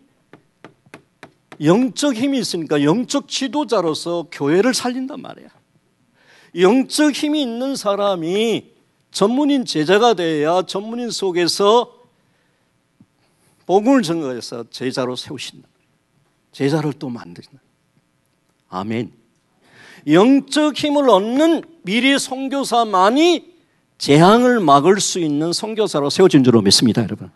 영적 1.62 2.16
힘이 2.16 2.40
있으니까 2.40 2.84
영적 2.84 3.28
지도자로서 3.28 4.28
교회를 4.32 4.74
살린단 4.74 5.22
말이야. 5.22 5.63
영적 6.56 7.14
힘이 7.14 7.42
있는 7.42 7.76
사람이 7.76 8.72
전문인 9.12 9.66
제자가 9.66 10.14
되어야 10.14 10.64
전문인 10.64 11.10
속에서 11.10 11.94
복음을 13.66 14.02
전거해서 14.02 14.66
제자로 14.70 15.16
세우신다. 15.16 15.68
제자를 16.52 16.94
또 16.94 17.10
만드신다. 17.10 17.62
아멘. 18.70 19.12
영적 20.08 20.76
힘을 20.76 21.10
얻는 21.10 21.64
미래 21.84 22.18
선교사만이 22.18 23.54
재앙을 23.98 24.60
막을 24.60 25.00
수 25.00 25.20
있는 25.20 25.54
선교사로 25.54 26.10
세워진 26.10 26.44
줄로 26.44 26.62
믿습니다, 26.62 27.02
여러분. 27.04 27.32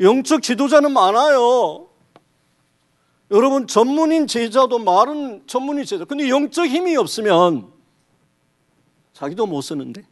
영적 0.00 0.42
지도자는 0.42 0.92
많아요. 0.92 1.86
여러분 3.30 3.66
전문인 3.66 4.26
제자도 4.26 4.78
말은 4.78 5.44
전문인 5.46 5.84
제자. 5.84 6.04
근데 6.04 6.28
영적 6.28 6.66
힘이 6.66 6.96
없으면 6.96 7.77
자기도 9.18 9.46
못 9.46 9.62
쓰는데 9.62 10.04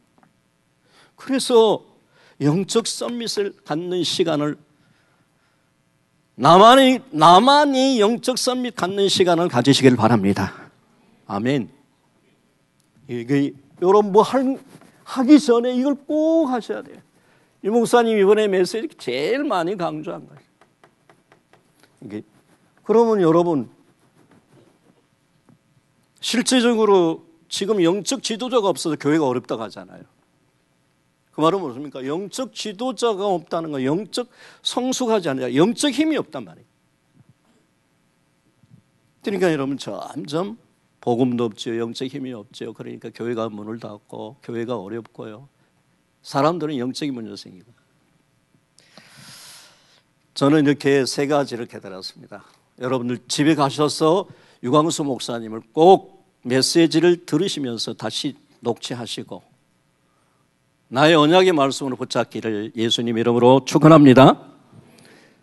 그래서 1.15 1.85
영적 2.41 2.85
썸밋을 2.85 3.53
갖는 3.63 4.03
시간을 4.03 4.57
나만이 6.35 6.99
나만이 7.11 8.01
영적 8.01 8.37
썸밋 8.37 8.75
갖는 8.75 9.07
시간을 9.07 9.47
가지시길 9.47 9.95
바랍니다. 9.95 10.53
아멘. 11.25 11.69
이게 13.07 13.53
여러분 13.81 14.11
뭐 14.11 14.23
할, 14.23 14.59
하기 15.05 15.39
전에 15.39 15.73
이걸 15.73 15.95
꼭 15.95 16.47
하셔야 16.47 16.81
돼요. 16.81 16.97
이 17.63 17.69
목사님 17.69 18.19
이번에 18.19 18.49
메시지 18.49 18.89
제일 18.97 19.45
많이 19.45 19.77
강조한 19.77 20.27
거예요. 20.27 20.41
이게 22.01 22.23
그러면 22.83 23.21
여러분 23.21 23.69
실제적으로 26.19 27.26
지금 27.49 27.83
영적 27.83 28.23
지도자가 28.23 28.67
없어서 28.67 28.95
교회가 28.95 29.25
어렵다고 29.27 29.63
하잖아요. 29.63 30.03
그 31.31 31.41
말은 31.41 31.59
무엇입니까? 31.59 32.05
영적 32.05 32.53
지도자가 32.53 33.27
없다는 33.27 33.71
거, 33.71 33.83
영적 33.83 34.27
성숙하지 34.63 35.29
않냐, 35.29 35.55
영적 35.55 35.91
힘이 35.91 36.17
없단 36.17 36.43
말이에요. 36.45 36.67
그러니까 39.23 39.51
여러분 39.51 39.77
점점 39.77 40.57
복음도 40.99 41.45
없죠, 41.45 41.77
영적 41.77 42.07
힘이 42.07 42.33
없죠. 42.33 42.73
그러니까 42.73 43.09
교회가 43.13 43.49
문을 43.49 43.79
닫고 43.79 44.37
교회가 44.41 44.77
어렵고요. 44.77 45.47
사람들은 46.23 46.77
영적인 46.77 47.13
문제 47.13 47.35
생기고. 47.35 47.71
저는 50.33 50.65
이렇게 50.65 51.05
세 51.05 51.27
가지를 51.27 51.65
깨달았습니다. 51.67 52.43
여러분들 52.79 53.19
집에 53.27 53.55
가셔서 53.55 54.27
유광수 54.63 55.03
목사님을 55.03 55.61
꼭 55.71 56.16
메시지를 56.47 57.25
들으시면서 57.25 57.93
다시 57.93 58.35
녹취하시고 58.61 59.43
나의 60.89 61.15
언약의 61.15 61.51
말씀으로 61.51 61.95
붙잡기를 61.97 62.71
예수님 62.75 63.17
이름으로 63.17 63.65
축원합니다. 63.65 64.41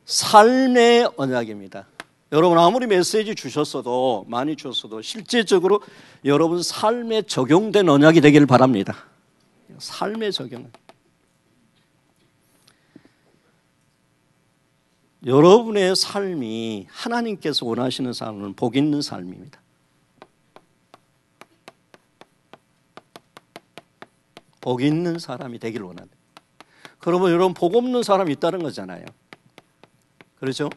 삶의 0.06 1.10
언약입니다. 1.16 1.86
여러분 2.32 2.58
아무리 2.58 2.86
메시지 2.86 3.34
주셨어도 3.34 4.24
많이 4.28 4.56
주셨어도 4.56 5.02
실제적으로 5.02 5.80
여러분 6.24 6.62
삶에 6.62 7.22
적용된 7.22 7.88
언약이 7.88 8.20
되기를 8.20 8.46
바랍니다. 8.46 8.96
삶에 9.78 10.30
적용. 10.30 10.70
여러분의 15.26 15.96
삶이 15.96 16.86
하나님께서 16.90 17.64
원하시는 17.66 18.12
삶은 18.12 18.54
복 18.54 18.76
있는 18.76 19.00
삶입니다. 19.00 19.63
복 24.64 24.80
있는 24.80 25.18
사람이 25.18 25.58
되길 25.58 25.82
원한다. 25.82 26.16
그러면 26.98 27.32
여러분 27.32 27.52
복 27.52 27.76
없는 27.76 28.02
사람이 28.02 28.32
있다는 28.32 28.62
거잖아요. 28.62 29.04
그렇죠? 30.36 30.70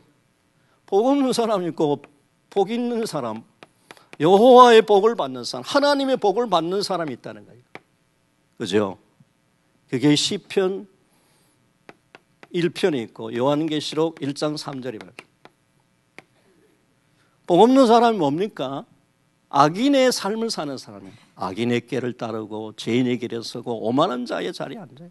복 0.85 1.07
없는 1.07 1.31
사람 1.31 1.65
있고 1.69 2.01
복 2.49 2.69
있는 2.69 3.05
사람, 3.05 3.45
여호와의 4.19 4.81
복을 4.81 5.15
받는 5.15 5.45
사람, 5.45 5.63
하나님의 5.65 6.17
복을 6.17 6.49
받는 6.49 6.81
사람이 6.81 7.13
있다는 7.13 7.45
거예요. 7.45 7.61
그죠? 8.57 8.97
그게 9.89 10.17
시편 10.17 10.85
1편이 12.53 13.01
있고 13.03 13.33
요한계시록 13.33 14.15
1장 14.15 14.57
3절이 14.57 14.99
말이에요. 14.99 15.13
복 17.45 17.61
없는 17.61 17.87
사람이 17.87 18.17
뭡니까? 18.17 18.85
악인의 19.49 20.11
삶을 20.11 20.49
사는 20.49 20.77
사람이에요. 20.77 21.13
악인의 21.35 21.87
길을 21.87 22.13
따르고 22.13 22.73
죄인의 22.73 23.19
길에 23.19 23.41
서고 23.41 23.87
오만한 23.87 24.25
자의 24.25 24.51
자리에 24.51 24.77
앉아요. 24.77 25.09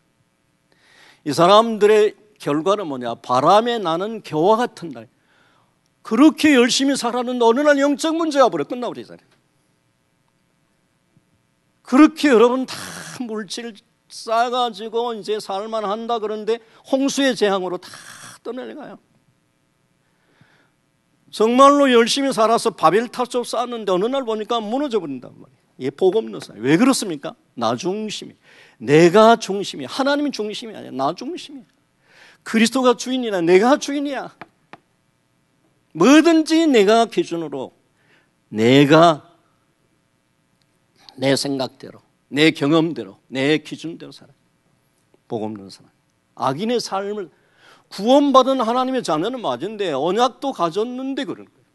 이 1.24 1.32
사람들의 1.32 2.14
결과는 2.38 2.86
뭐냐? 2.86 3.16
바람에 3.16 3.78
나는 3.78 4.22
겨와 4.22 4.56
같은 4.56 4.90
날. 4.90 5.08
그렇게 6.02 6.54
열심히 6.54 6.96
살았는데 6.96 7.44
어느 7.44 7.60
날 7.60 7.78
영적 7.78 8.16
문제가 8.16 8.48
버려 8.48 8.64
끝나버리잖아요. 8.64 9.26
그렇게 11.82 12.28
여러분 12.28 12.66
다 12.66 12.74
물질 13.20 13.74
쌓아가지고 14.08 15.14
이제 15.14 15.40
살만 15.40 15.84
한다 15.84 16.18
그런데 16.18 16.60
홍수의 16.90 17.34
재앙으로 17.36 17.78
다 17.78 17.88
떠내려가요. 18.42 18.98
정말로 21.30 21.92
열심히 21.92 22.32
살아서 22.32 22.70
바벨 22.70 23.08
탑쪽 23.08 23.46
쌓았는데 23.46 23.92
어느 23.92 24.06
날 24.06 24.24
보니까 24.24 24.60
무너져 24.60 25.00
버린단 25.00 25.32
말이에요. 25.32 25.58
이게 25.78 25.90
복 25.90 26.16
없는 26.16 26.40
사람. 26.40 26.62
왜 26.62 26.76
그렇습니까? 26.76 27.34
나 27.54 27.76
중심이. 27.76 28.34
내가 28.78 29.36
중심이. 29.36 29.84
하나님이 29.84 30.30
중심이 30.30 30.74
아니야. 30.74 30.90
나 30.90 31.14
중심이야. 31.14 31.64
그리스도가 32.42 32.96
주인이라 32.96 33.42
내가 33.42 33.76
주인이야. 33.76 34.34
뭐든지 35.92 36.66
내가 36.68 37.06
기준으로 37.06 37.72
내가 38.48 39.34
내 41.16 41.34
생각대로 41.34 42.00
내 42.28 42.50
경험대로 42.50 43.18
내 43.26 43.58
기준대로 43.58 44.12
살아. 44.12 44.32
복 45.28 45.42
없는 45.42 45.70
사람. 45.70 45.90
악인의 46.36 46.80
삶을 46.80 47.30
구원받은 47.88 48.60
하나님의 48.60 49.02
자녀는 49.02 49.40
맞은데 49.40 49.92
언약도 49.92 50.52
가졌는데 50.52 51.24
그런 51.24 51.46
거예요. 51.46 51.66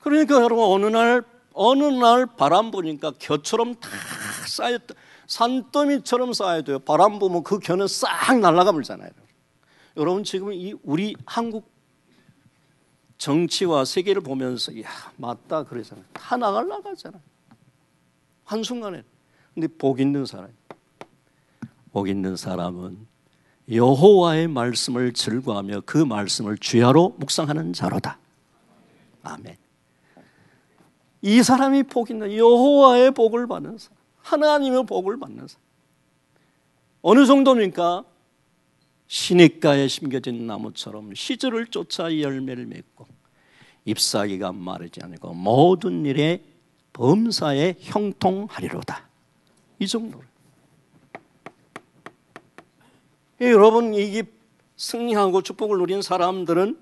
그러니까 0.00 0.42
여러분 0.42 0.64
어느 0.64 0.86
날 0.86 1.24
어느 1.52 1.84
날 1.84 2.26
바람 2.26 2.70
부니까 2.70 3.12
겨처럼 3.18 3.74
다 3.76 3.88
쌓였다. 4.46 4.94
산더미처럼 5.26 6.32
쌓여야 6.32 6.62
돼요. 6.62 6.78
바람 6.78 7.18
부면 7.18 7.42
그 7.42 7.58
겨는 7.58 7.88
싹 7.88 8.38
날아가 8.38 8.72
버리잖아요. 8.72 9.10
여러분 9.96 10.22
지금 10.22 10.52
이 10.52 10.74
우리 10.82 11.16
한국 11.24 11.70
정치와 13.18 13.84
세계를 13.86 14.20
보면서 14.22 14.78
야 14.82 14.88
맞다 15.16 15.64
그러잖아요. 15.64 16.04
다 16.12 16.36
나갈 16.36 16.68
나가잖아요. 16.68 17.22
한순간에. 18.44 19.02
근데 19.54 19.66
복 19.66 20.00
있는 20.00 20.26
사람. 20.26 20.52
복 21.92 22.08
있는 22.08 22.36
사람은 22.36 23.06
여호와의 23.70 24.48
말씀을 24.48 25.12
즐거하며 25.12 25.82
그 25.86 25.98
말씀을 25.98 26.56
주야로 26.58 27.16
묵상하는 27.18 27.72
자로다. 27.72 28.18
아멘. 29.22 29.56
이 31.22 31.42
사람이 31.42 31.84
복 31.84 32.10
있는 32.10 32.32
여호와의 32.32 33.10
복을 33.12 33.46
받는 33.48 33.78
사람. 33.78 33.96
하나님의 34.18 34.86
복을 34.86 35.18
받는 35.18 35.48
사람. 35.48 35.62
어느 37.02 37.26
정도입니까? 37.26 38.04
시냇가에 39.08 39.88
심겨진 39.88 40.46
나무처럼 40.46 41.14
시절을 41.14 41.68
쫓아 41.68 42.18
열매를 42.18 42.66
맺고 42.66 43.06
잎사귀가 43.84 44.52
마르지 44.52 45.00
않고 45.02 45.34
모든 45.34 46.04
일에 46.04 46.42
범사에 46.92 47.76
형통하리로다. 47.78 49.08
이 49.78 49.86
정도로. 49.86 50.24
예, 50.24 50.26
여러분 53.40 53.94
이게 53.94 54.22
승리하고 54.76 55.42
축복을 55.42 55.78
누린 55.78 56.02
사람들은 56.02 56.78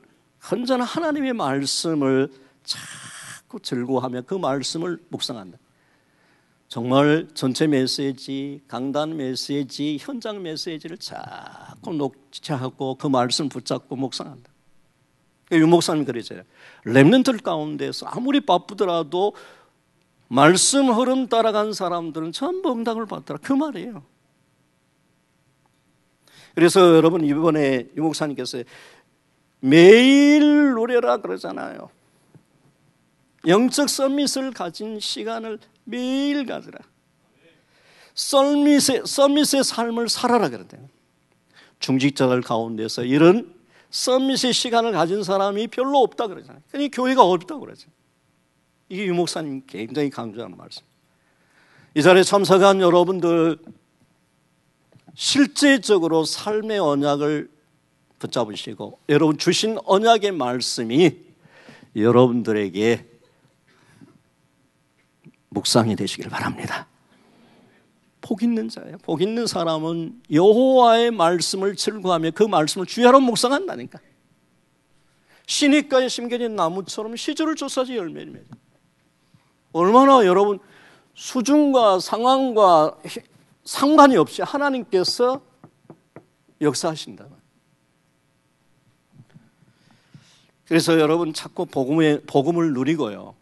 언제나 0.52 0.84
하나님의 0.84 1.32
말씀을 1.32 2.30
자꾸 2.62 3.60
즐거워하며 3.60 4.22
그 4.22 4.34
말씀을 4.34 4.98
묵상한다. 5.08 5.58
정말 6.68 7.28
전체 7.34 7.66
메시지, 7.66 8.60
강단 8.68 9.16
메시지, 9.16 9.96
현장 10.00 10.42
메시지를 10.42 10.98
자꾸 10.98 11.92
녹취하고 11.92 12.96
그 12.96 13.06
말씀 13.06 13.48
붙잡고 13.48 13.96
묵상한다. 13.96 14.50
유 15.52 15.66
목사님 15.66 16.04
그러잖아요. 16.04 16.44
랩런트 16.84 17.42
가운데서 17.42 18.06
아무리 18.06 18.40
바쁘더라도 18.40 19.34
말씀 20.28 20.90
흐름 20.90 21.28
따라간 21.28 21.72
사람들은 21.72 22.32
전부 22.32 22.72
응답을 22.72 23.06
받더라. 23.06 23.38
그 23.42 23.52
말이에요. 23.52 24.02
그래서 26.54 26.96
여러분 26.96 27.24
이번에 27.24 27.88
유 27.96 28.02
목사님께서 28.02 28.62
매일 29.60 30.72
노래라 30.72 31.18
그러잖아요. 31.18 31.90
영적 33.46 33.88
서밋을 33.88 34.52
가진 34.52 35.00
시간을 35.00 35.58
매일 35.84 36.46
가지라. 36.46 36.78
서밋의, 38.14 39.02
서밋의 39.04 39.64
삶을 39.64 40.08
살아라 40.08 40.48
그러대요. 40.48 40.88
중직자들 41.80 42.42
가운데서 42.42 43.04
이런 43.04 43.52
서밋의 43.90 44.52
시간을 44.52 44.92
가진 44.92 45.22
사람이 45.22 45.68
별로 45.68 45.98
없다 45.98 46.28
그러잖아요. 46.28 46.62
그러니까 46.70 46.96
교회가 46.96 47.24
어렵다 47.24 47.58
그러죠. 47.58 47.90
이게 48.88 49.06
유 49.06 49.14
목사님 49.14 49.62
굉장히 49.66 50.10
강조하는 50.10 50.56
말씀. 50.56 50.82
이 51.94 52.02
자리에 52.02 52.22
참석한 52.22 52.80
여러분들 52.80 53.58
실제적으로 55.14 56.24
삶의 56.24 56.78
언약을 56.78 57.50
붙잡으시고 58.18 59.00
여러분 59.08 59.38
주신 59.38 59.78
언약의 59.84 60.32
말씀이 60.32 61.16
여러분들에게 61.96 63.06
묵상이 65.50 65.94
되시길 65.94 66.28
바랍니다. 66.28 66.88
복 68.20 68.42
있는 68.42 68.68
자예요. 68.68 68.96
복 69.02 69.20
있는 69.20 69.46
사람은 69.46 70.22
여호와의 70.32 71.10
말씀을 71.10 71.76
즐거하며 71.76 72.32
그 72.32 72.42
말씀을 72.42 72.86
주야로 72.86 73.20
묵상한다니까. 73.20 74.00
시냇가에 75.46 76.08
심겨진 76.08 76.56
나무처럼 76.56 77.16
시절을 77.16 77.54
조사지 77.54 77.96
열매를 77.96 78.32
맺어. 78.32 78.46
얼마나 79.72 80.24
여러분 80.24 80.58
수준과 81.14 82.00
상황과 82.00 82.98
상관이 83.64 84.16
없이 84.16 84.42
하나님께서 84.42 85.40
역사하신다. 86.60 87.26
그래서 90.66 90.98
여러분 90.98 91.32
자꾸 91.32 91.66
복음의, 91.66 92.22
복음을 92.26 92.72
누리고요. 92.72 93.34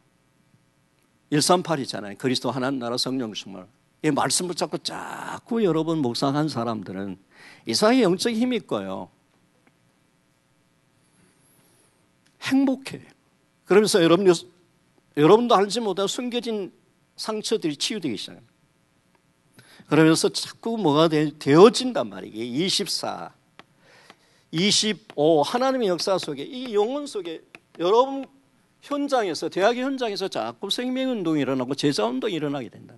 138이잖아요. 1.30 2.18
그리스도 2.18 2.50
하나님 2.50 2.78
나라 2.78 2.96
성령 2.96 3.32
충만. 3.32 3.66
이 4.02 4.10
말씀 4.10 4.48
붙잡고 4.48 4.78
자꾸 4.78 5.62
여러분 5.64 5.98
묵상한 5.98 6.48
사람들은 6.48 7.18
이상하게 7.66 8.02
영적 8.02 8.32
힘이 8.32 8.56
있고요. 8.56 9.08
행복해. 12.42 13.00
그러면서 13.64 14.02
여러분, 14.02 14.26
여러분도 15.16 15.54
알지 15.54 15.80
못한 15.80 16.08
숨겨진 16.08 16.72
상처들이 17.16 17.76
치유되기 17.76 18.16
시작합니다. 18.16 18.51
그러면서 19.86 20.28
자꾸 20.28 20.76
뭐가 20.78 21.08
되, 21.08 21.54
어진단 21.54 22.08
말이에요. 22.08 22.64
24, 22.64 23.32
25 24.50 25.42
하나님의 25.42 25.88
역사 25.88 26.18
속에 26.18 26.42
이 26.42 26.74
영혼 26.74 27.06
속에 27.06 27.42
여러분 27.78 28.26
현장에서 28.82 29.48
대학의 29.48 29.82
현장에서 29.82 30.28
자꾸 30.28 30.70
생명운동이 30.70 31.40
일어나고 31.40 31.74
제자운동이 31.74 32.34
일어나게 32.34 32.68
된다. 32.68 32.94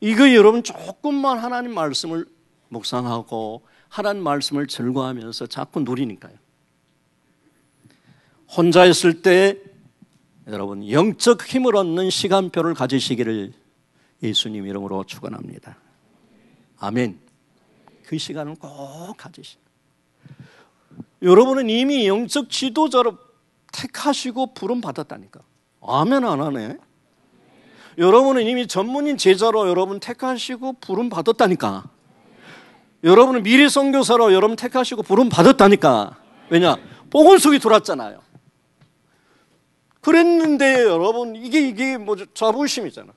이거 0.00 0.32
여러분 0.34 0.62
조금만 0.62 1.38
하나님 1.38 1.72
말씀을 1.74 2.26
묵상하고 2.68 3.62
하나님 3.88 4.22
말씀을 4.22 4.66
즐거하면서 4.66 5.46
자꾸 5.46 5.80
누리니까요. 5.80 6.34
혼자 8.56 8.84
있을 8.84 9.22
때 9.22 9.58
여러분 10.46 10.88
영적 10.88 11.46
힘을 11.46 11.74
얻는 11.76 12.10
시간표를 12.10 12.74
가지시기를 12.74 13.52
예수님 14.22 14.66
이름으로 14.66 15.04
축원합니다. 15.04 15.76
아멘. 16.78 17.18
그 18.06 18.18
시간을 18.18 18.56
꼭 18.56 19.16
가지시. 19.16 19.56
여러분은 21.22 21.70
이미 21.70 22.06
영적 22.06 22.50
지도자로 22.50 23.16
택하시고 23.72 24.54
부름 24.54 24.80
받았다니까. 24.80 25.40
아멘 25.82 26.24
안 26.24 26.40
하네. 26.40 26.78
여러분은 27.98 28.46
이미 28.46 28.66
전문인 28.66 29.16
제자로 29.16 29.68
여러분 29.68 30.00
택하시고 30.00 30.74
부름 30.74 31.08
받았다니까. 31.08 31.90
여러분은 33.04 33.42
미래 33.42 33.68
선교사로 33.68 34.32
여러분 34.32 34.56
택하시고 34.56 35.02
부름 35.02 35.28
받았다니까. 35.28 36.18
왜냐? 36.50 36.76
복음 37.10 37.38
속에 37.38 37.58
들어왔잖아요. 37.58 38.22
그랬는데 40.00 40.82
여러분 40.84 41.36
이게 41.36 41.66
이게 41.68 41.96
뭐 41.96 42.16
자부심이잖아. 42.34 43.12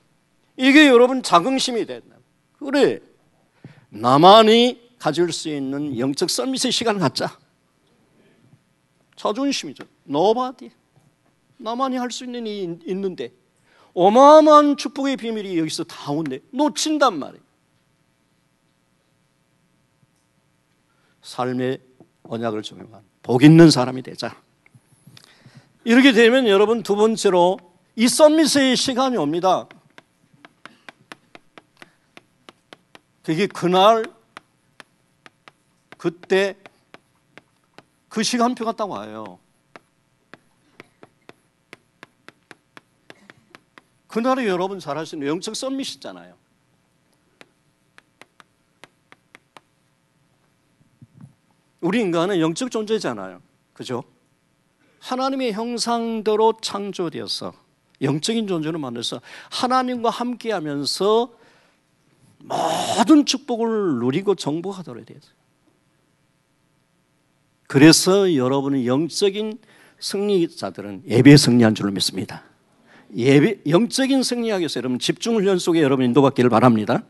이게 0.58 0.88
여러분 0.88 1.22
자긍심이 1.22 1.86
된다. 1.86 2.16
그래. 2.58 2.98
나만이 3.90 4.94
가질 4.98 5.32
수 5.32 5.48
있는 5.48 5.96
영적 5.96 6.28
서밋의 6.28 6.72
시간을 6.72 7.00
갖자. 7.00 7.38
자존심이죠. 9.16 9.84
너바디. 10.04 10.70
나만이 11.58 11.96
할 11.96 12.10
수 12.10 12.24
있는 12.24 12.46
일이 12.46 12.78
있는데 12.86 13.32
어마어마한 13.94 14.76
축복의 14.76 15.16
비밀이 15.16 15.56
여기서 15.58 15.84
다 15.84 16.10
온대. 16.10 16.40
놓친단 16.50 17.18
말이에요. 17.18 17.42
삶의 21.22 21.78
언약을 22.24 22.62
적용한 22.62 23.02
복 23.22 23.44
있는 23.44 23.70
사람이 23.70 24.02
되자. 24.02 24.36
이렇게 25.84 26.12
되면 26.12 26.48
여러분 26.48 26.82
두 26.82 26.96
번째로 26.96 27.58
이 27.96 28.08
썸밋의 28.08 28.76
시간이 28.76 29.16
옵니다. 29.16 29.68
그게 33.28 33.46
그날 33.46 34.06
그때 35.98 36.56
그 38.08 38.22
시간표가 38.22 38.72
딱 38.72 38.88
와요. 38.88 39.38
그날에 44.06 44.48
여러분 44.48 44.80
잘 44.80 44.96
아시는 44.96 45.26
영적 45.26 45.54
썸밋이잖아요. 45.54 46.34
우리 51.82 52.00
인간은 52.00 52.40
영적 52.40 52.70
존재잖아요. 52.70 53.42
그죠? 53.74 54.04
하나님의 55.00 55.52
형상대로 55.52 56.54
창조되어서 56.62 57.52
영적인 58.00 58.46
존재로 58.46 58.78
만들어서 58.78 59.20
하나님과 59.50 60.08
함께 60.08 60.50
하면서 60.50 61.36
모든 62.38 63.26
축복을 63.26 63.98
누리고 63.98 64.34
정복하도록 64.34 65.04
되어 65.04 65.16
요 65.16 65.20
그래서 67.66 68.34
여러분은 68.34 68.86
영적인 68.86 69.58
승리자들은 70.00 71.02
예배 71.06 71.36
승리한 71.36 71.74
줄로 71.74 71.90
믿습니다. 71.92 72.44
예배, 73.14 73.62
영적인 73.68 74.22
승리하기 74.22 74.62
위해서 74.62 74.80
여러분 74.80 74.98
집중훈련 74.98 75.58
속에 75.58 75.82
여러분 75.82 76.04
인도받기를 76.06 76.50
바랍니다. 76.50 77.02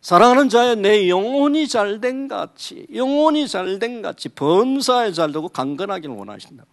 사랑하는 0.00 0.48
자의 0.48 0.76
내 0.76 1.08
영혼이 1.08 1.68
잘된 1.68 2.28
같이, 2.28 2.86
영혼이 2.94 3.48
잘된 3.48 4.02
같이 4.02 4.28
범사에 4.28 5.12
잘되고 5.12 5.48
강건하기를 5.48 6.14
원하신다. 6.14 6.64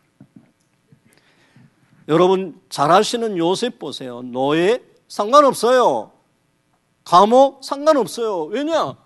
여러분 2.07 2.59
잘 2.69 2.91
아시는 2.91 3.37
요셉 3.37 3.79
보세요. 3.79 4.21
노예 4.21 4.79
상관없어요. 5.07 6.11
감옥 7.05 7.63
상관없어요. 7.63 8.45
왜냐? 8.45 8.97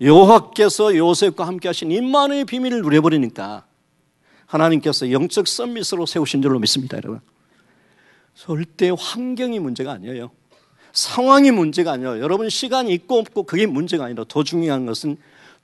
여호와께서 0.00 0.96
요셉과 0.96 1.46
함께 1.46 1.68
하신 1.68 1.90
임마누의 1.90 2.44
비밀을 2.44 2.82
누려버리니까 2.82 3.64
하나님께서 4.46 5.10
영적 5.10 5.48
썸밋으로 5.48 6.06
세우신 6.06 6.42
줄로 6.42 6.58
믿습니다, 6.58 6.98
여러분. 6.98 7.20
절대 8.34 8.90
환경이 8.96 9.58
문제가 9.58 9.92
아니에요. 9.92 10.30
상황이 10.92 11.50
문제가 11.50 11.92
아니에요. 11.92 12.20
여러분 12.20 12.50
시간이 12.50 12.92
있고 12.92 13.18
없고 13.18 13.44
그게 13.44 13.66
문제가 13.66 14.04
아니라 14.04 14.24
더 14.28 14.44
중요한 14.44 14.84
것은 14.84 15.16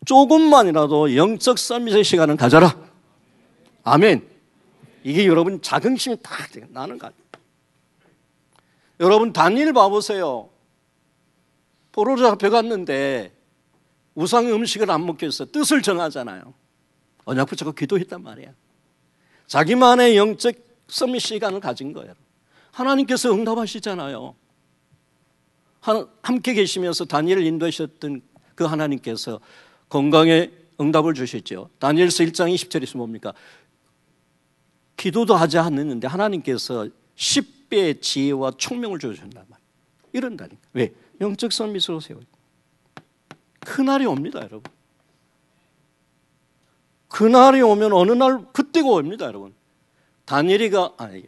조금만이라도 0.07 1.17
영적 1.17 1.59
썸밋의 1.59 2.05
시간을 2.05 2.37
가져라. 2.37 2.75
아멘. 3.85 4.27
이게 5.05 5.27
여러분 5.27 5.61
자긍심이 5.61 6.17
딱 6.23 6.49
나는 6.71 6.99
거 6.99 7.11
여러분 9.01 9.33
단일 9.33 9.73
봐보세요. 9.73 10.51
포로로 11.93 12.21
잡혀갔는데 12.23 13.37
우상의 14.15 14.53
음식을 14.53 14.91
안 14.91 15.07
해서 15.23 15.45
뜻을 15.45 15.83
정하잖아요. 15.83 16.55
언약 17.25 17.49
붙잡고 17.49 17.73
기도했단 17.73 18.23
말이야. 18.23 18.53
자기만의 19.47 20.17
영적 20.17 20.55
서밋 20.89 21.21
시간을 21.21 21.61
가진 21.61 21.93
거예요. 21.93 22.15
하나님께서 22.73 23.33
응답하시잖아요. 23.33 24.35
함께 26.23 26.55
계시면서 26.55 27.05
다니엘을 27.05 27.45
인도하셨던 27.47 28.23
그 28.55 28.65
하나님께서 28.65 29.41
건강에 29.89 30.51
응답을 30.81 31.15
주셨죠. 31.15 31.71
다니엘서 31.79 32.25
1장 32.25 32.53
20절에서 32.55 32.97
뭡니까? 32.97 33.33
기도도 34.97 35.35
하지 35.35 35.59
않았는데 35.59 36.09
하나님께서 36.09 36.89
10 37.15 37.58
배의 37.69 38.01
지혜와 38.01 38.53
총명을 38.57 38.99
주셨단 38.99 39.31
말이에요. 39.33 39.69
이런다니까. 40.13 40.61
왜? 40.73 40.95
영적 41.21 41.53
선미스로 41.53 42.01
세워요. 42.01 42.25
그날이 43.61 44.07
옵니다, 44.07 44.39
여러분. 44.41 44.63
그날이 47.09 47.61
오면 47.61 47.93
어느 47.93 48.13
날 48.13 48.47
그때가 48.53 48.89
옵니다, 48.89 49.27
여러분. 49.27 49.55
다니엘이가 50.25 50.95
아니 50.99 51.25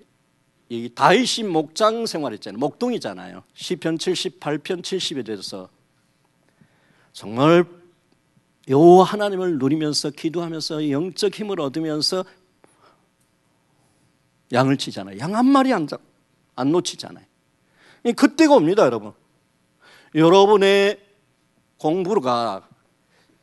이 0.68 0.88
다윗이 0.94 1.48
목장 1.48 2.06
생활했잖아요. 2.06 2.58
목동이잖아요. 2.58 3.42
시편 3.54 3.98
78편 3.98 4.82
70에 4.82 5.26
대해서 5.26 5.68
정말 7.12 7.64
여호와 8.68 9.04
하나님을 9.04 9.58
누리면서 9.58 10.10
기도하면서 10.10 10.90
영적 10.90 11.34
힘을 11.34 11.60
얻으면서 11.60 12.24
양을 14.52 14.76
치잖아요. 14.76 15.18
양 15.18 15.34
한 15.34 15.46
마리 15.46 15.72
안, 15.72 15.88
안 16.60 16.72
놓치잖아요. 16.72 17.24
그때가 18.16 18.54
옵니다, 18.54 18.84
여러분. 18.84 19.12
여러분의 20.14 21.00
공부가 21.78 22.68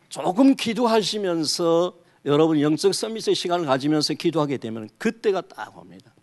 조금 0.09 0.55
기도하시면서 0.55 1.93
여러분 2.25 2.61
영적 2.61 2.93
서밋의 2.93 3.35
시간을 3.35 3.65
가지면서 3.65 4.13
기도하게 4.13 4.57
되면 4.57 4.89
그때가 4.97 5.41
딱 5.41 5.77
옵니다. 5.77 6.13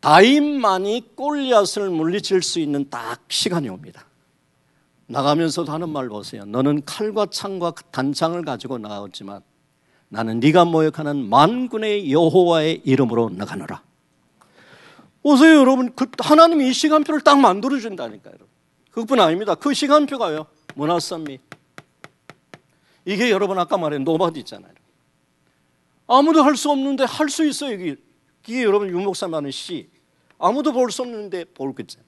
다윗만이 0.00 1.14
골리앗을 1.16 1.88
물리칠 1.90 2.42
수 2.42 2.60
있는 2.60 2.90
딱 2.90 3.24
시간이 3.28 3.68
옵니다. 3.68 4.06
나가면서도 5.06 5.72
하는 5.72 5.88
말 5.90 6.08
보세요. 6.08 6.44
너는 6.44 6.84
칼과 6.84 7.26
창과 7.26 7.72
단창을 7.90 8.44
가지고 8.44 8.78
나왔지만 8.78 9.42
나는 10.08 10.40
네가 10.40 10.64
모욕하는 10.64 11.28
만군의 11.28 12.12
여호와의 12.12 12.82
이름으로 12.84 13.30
나가노라. 13.30 13.82
보세요, 15.24 15.56
여러분. 15.56 15.92
그 15.94 16.06
하나님이 16.18 16.68
이 16.68 16.72
시간표를 16.74 17.22
딱 17.22 17.40
만들어 17.40 17.78
준다니까요. 17.78 18.34
그것뿐 18.90 19.18
아닙니다. 19.18 19.54
그 19.54 19.72
시간표가요. 19.72 20.46
문화선미. 20.74 21.38
이게 23.06 23.30
여러분 23.30 23.58
아까 23.58 23.78
말한 23.78 24.04
노바드 24.04 24.38
있잖아요. 24.38 24.72
아무도 26.06 26.42
할 26.42 26.56
수 26.56 26.70
없는데 26.70 27.04
할 27.04 27.30
수 27.30 27.44
있어요. 27.46 27.72
이게, 27.72 27.96
이게 28.46 28.62
여러분 28.62 28.88
유목사님 28.90 29.34
하는 29.34 29.50
시. 29.50 29.88
아무도 30.38 30.72
볼 30.72 30.90
수 30.90 31.00
없는데 31.02 31.44
볼 31.54 31.74
거잖아요. 31.74 32.06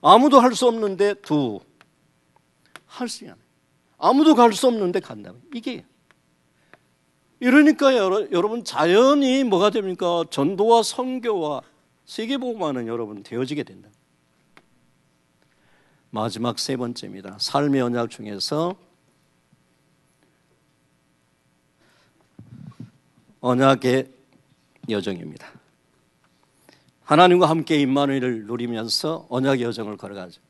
아무도 0.00 0.40
할 0.40 0.54
수 0.54 0.66
없는데 0.66 1.14
두. 1.20 1.60
할 2.86 3.06
수 3.08 3.24
있잖아요. 3.24 3.44
아무도 3.98 4.34
갈 4.34 4.54
수 4.54 4.66
없는데 4.66 5.00
간다. 5.00 5.34
이게. 5.54 5.84
이러니까 7.38 7.94
여러분 7.96 8.64
자연이 8.64 9.44
뭐가 9.44 9.68
됩니까? 9.68 10.24
전도와 10.30 10.82
선교와 10.82 11.60
세계복음화는 12.10 12.88
여러분 12.88 13.22
되어지게 13.22 13.62
된다. 13.62 13.88
마지막 16.10 16.58
세 16.58 16.76
번째입니다. 16.76 17.38
삶의 17.38 17.80
언약 17.82 18.10
중에서 18.10 18.74
언약의 23.40 24.12
여정입니다. 24.88 25.52
하나님과 27.04 27.48
함께 27.48 27.80
임마누엘을 27.80 28.46
누리면서 28.46 29.28
언약의 29.30 29.62
여정을 29.62 29.96
걸어가죠. 29.96 30.40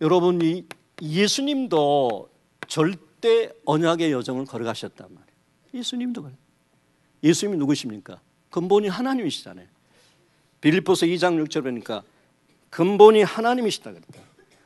여러분 0.00 0.40
이 0.40 0.64
예수님도 1.02 2.30
절대 2.68 3.52
언약의 3.66 4.12
여정을 4.12 4.46
걸어가셨단 4.46 5.08
말이에요. 5.12 5.36
예수님도 5.74 6.22
그래. 6.22 6.34
예수님이 7.22 7.58
누구십니까? 7.58 8.20
근본이 8.50 8.88
하나님이시잖아요. 8.88 9.66
빌립보서 10.60 11.06
2장 11.06 11.42
6절 11.44 11.62
보니까 11.62 12.02
근본이 12.70 13.22
하나님이시다 13.22 13.92
그랬다. 13.92 14.20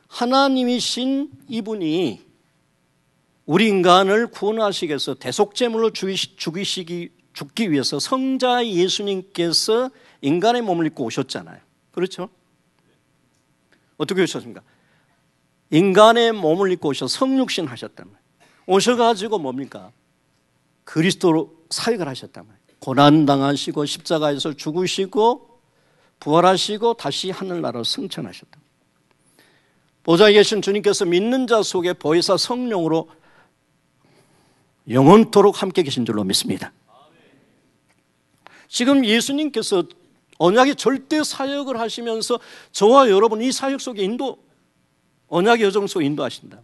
하나님이신 0.07 1.31
이분이 1.49 2.25
우리 3.45 3.67
인간을 3.67 4.27
구원하시기 4.27 4.89
위해서 4.89 5.13
대속제물로 5.13 5.91
죽이시기 5.91 7.09
죽기 7.33 7.71
위해서 7.71 7.99
성자 7.99 8.65
예수님께서 8.65 9.91
인간의 10.21 10.63
몸을 10.63 10.87
입고 10.87 11.03
오셨잖아요. 11.05 11.59
그렇죠? 11.91 12.29
어떻게 13.97 14.21
오셨습니까? 14.23 14.61
인간의 15.69 16.31
몸을 16.31 16.71
입고 16.71 16.89
오셔 16.89 17.07
성육신 17.07 17.65
말이에요. 17.65 18.07
오셔가지고 18.65 19.39
뭡니까? 19.39 19.91
그리스도로 20.83 21.56
사역을 21.69 22.07
하셨단 22.07 22.45
말이에요. 22.45 22.67
고난당하시고 22.79 23.85
십자가에서 23.85 24.53
죽으시고 24.53 25.59
부활하시고 26.19 26.95
다시 26.95 27.31
하늘나라로 27.31 27.83
승천하셨다. 27.83 28.59
보좌에 30.03 30.33
계신 30.33 30.61
주님께서 30.61 31.05
믿는 31.05 31.47
자 31.47 31.61
속에 31.61 31.93
보혜사 31.93 32.37
성령으로 32.37 33.09
영원토록 34.89 35.61
함께 35.61 35.83
계신 35.83 36.05
줄로 36.05 36.23
믿습니다. 36.23 36.71
지금 38.69 39.05
예수님께서 39.05 39.83
언약의 40.37 40.75
절대 40.75 41.23
사역을 41.23 41.79
하시면서 41.79 42.39
저와 42.71 43.09
여러분 43.09 43.41
이 43.41 43.51
사역 43.51 43.81
속에 43.81 44.03
인도 44.03 44.37
언약의 45.27 45.65
여정 45.65 45.87
속에 45.87 46.05
인도하신다. 46.05 46.61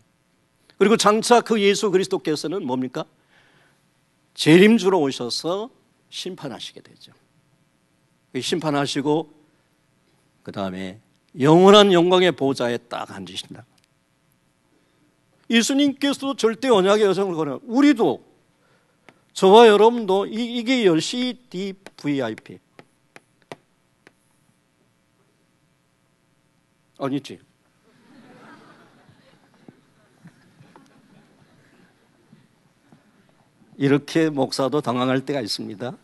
그리고 0.78 0.96
장차 0.96 1.42
그 1.42 1.62
예수 1.62 1.92
그리스도께서는 1.92 2.66
뭡니까? 2.66 3.06
재림주로 4.34 5.00
오셔서 5.02 5.70
심판하시게 6.10 6.82
되죠. 6.82 7.12
그 8.32 8.42
심판하시고 8.42 9.34
그 10.44 10.52
다음에 10.52 11.00
영원한 11.40 11.94
영광의 11.94 12.34
보좌에 12.34 12.78
딱 12.78 13.12
앉으신다. 13.12 13.66
예수님께서도 15.50 16.36
절대 16.36 16.70
언약의 16.70 17.06
여정을 17.06 17.36
걸어 17.36 17.60
우리도 17.64 18.24
저와 19.34 19.68
여러분도 19.68 20.28
이, 20.28 20.58
이게 20.58 20.86
10시 20.86 21.50
DVIP 21.50 22.60
아니지 26.98 27.40
이렇게 33.78 34.30
목사도 34.30 34.82
당황할 34.82 35.26
때가 35.26 35.42
있습니다. 35.42 35.98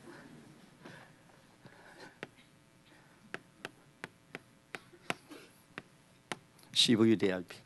CVDRP. 6.74 7.58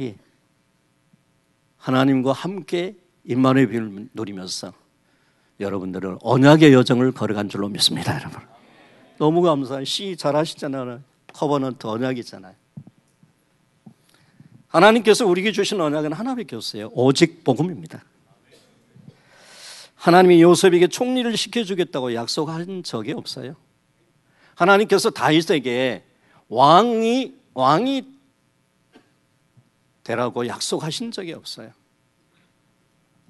예. 0.00 0.16
하나님과 1.78 2.32
함께 2.32 2.96
임마누엘의 3.24 3.68
비밀을 3.68 4.08
누리면서 4.12 4.72
여러분들은 5.58 6.18
언약의 6.20 6.72
여정을 6.72 7.12
걸어간 7.12 7.48
줄로 7.48 7.68
믿습니다, 7.68 8.14
여러분. 8.14 8.40
너무 9.18 9.42
감사해요. 9.42 9.84
시 9.84 10.16
잘하시잖아요. 10.16 11.02
covenant 11.32 11.86
언약이잖아요. 11.86 12.54
하나님께서 14.68 15.26
우리에게 15.26 15.52
주신 15.52 15.80
언약은 15.80 16.12
하나밖에 16.12 16.56
없어요. 16.56 16.90
오직 16.92 17.42
복음입니다. 17.44 18.04
하나님이 19.94 20.42
요셉에게 20.42 20.88
총리를 20.88 21.36
시켜주겠다고 21.36 22.14
약속한 22.14 22.82
적이 22.82 23.12
없어요. 23.12 23.56
하나님께서 24.54 25.10
다윗에게 25.10 26.04
왕이 26.48 27.34
왕이 27.54 28.04
되라고 30.04 30.46
약속하신 30.46 31.10
적이 31.10 31.32
없어요. 31.32 31.72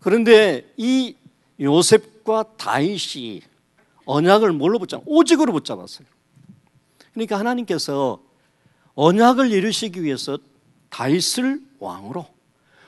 그런데 0.01 0.73
이 0.77 1.17
요셉과 1.61 2.57
다윗이 2.57 3.43
언약을 4.05 4.53
뭘로 4.53 4.79
붙잡? 4.79 5.03
오직으로 5.07 5.53
붙잡았어요. 5.53 6.07
그러니까 7.13 7.39
하나님께서 7.39 8.23
언약을 8.95 9.51
이루시기 9.51 10.03
위해서 10.03 10.39
다윗을 10.91 11.61
왕으로 11.79 12.27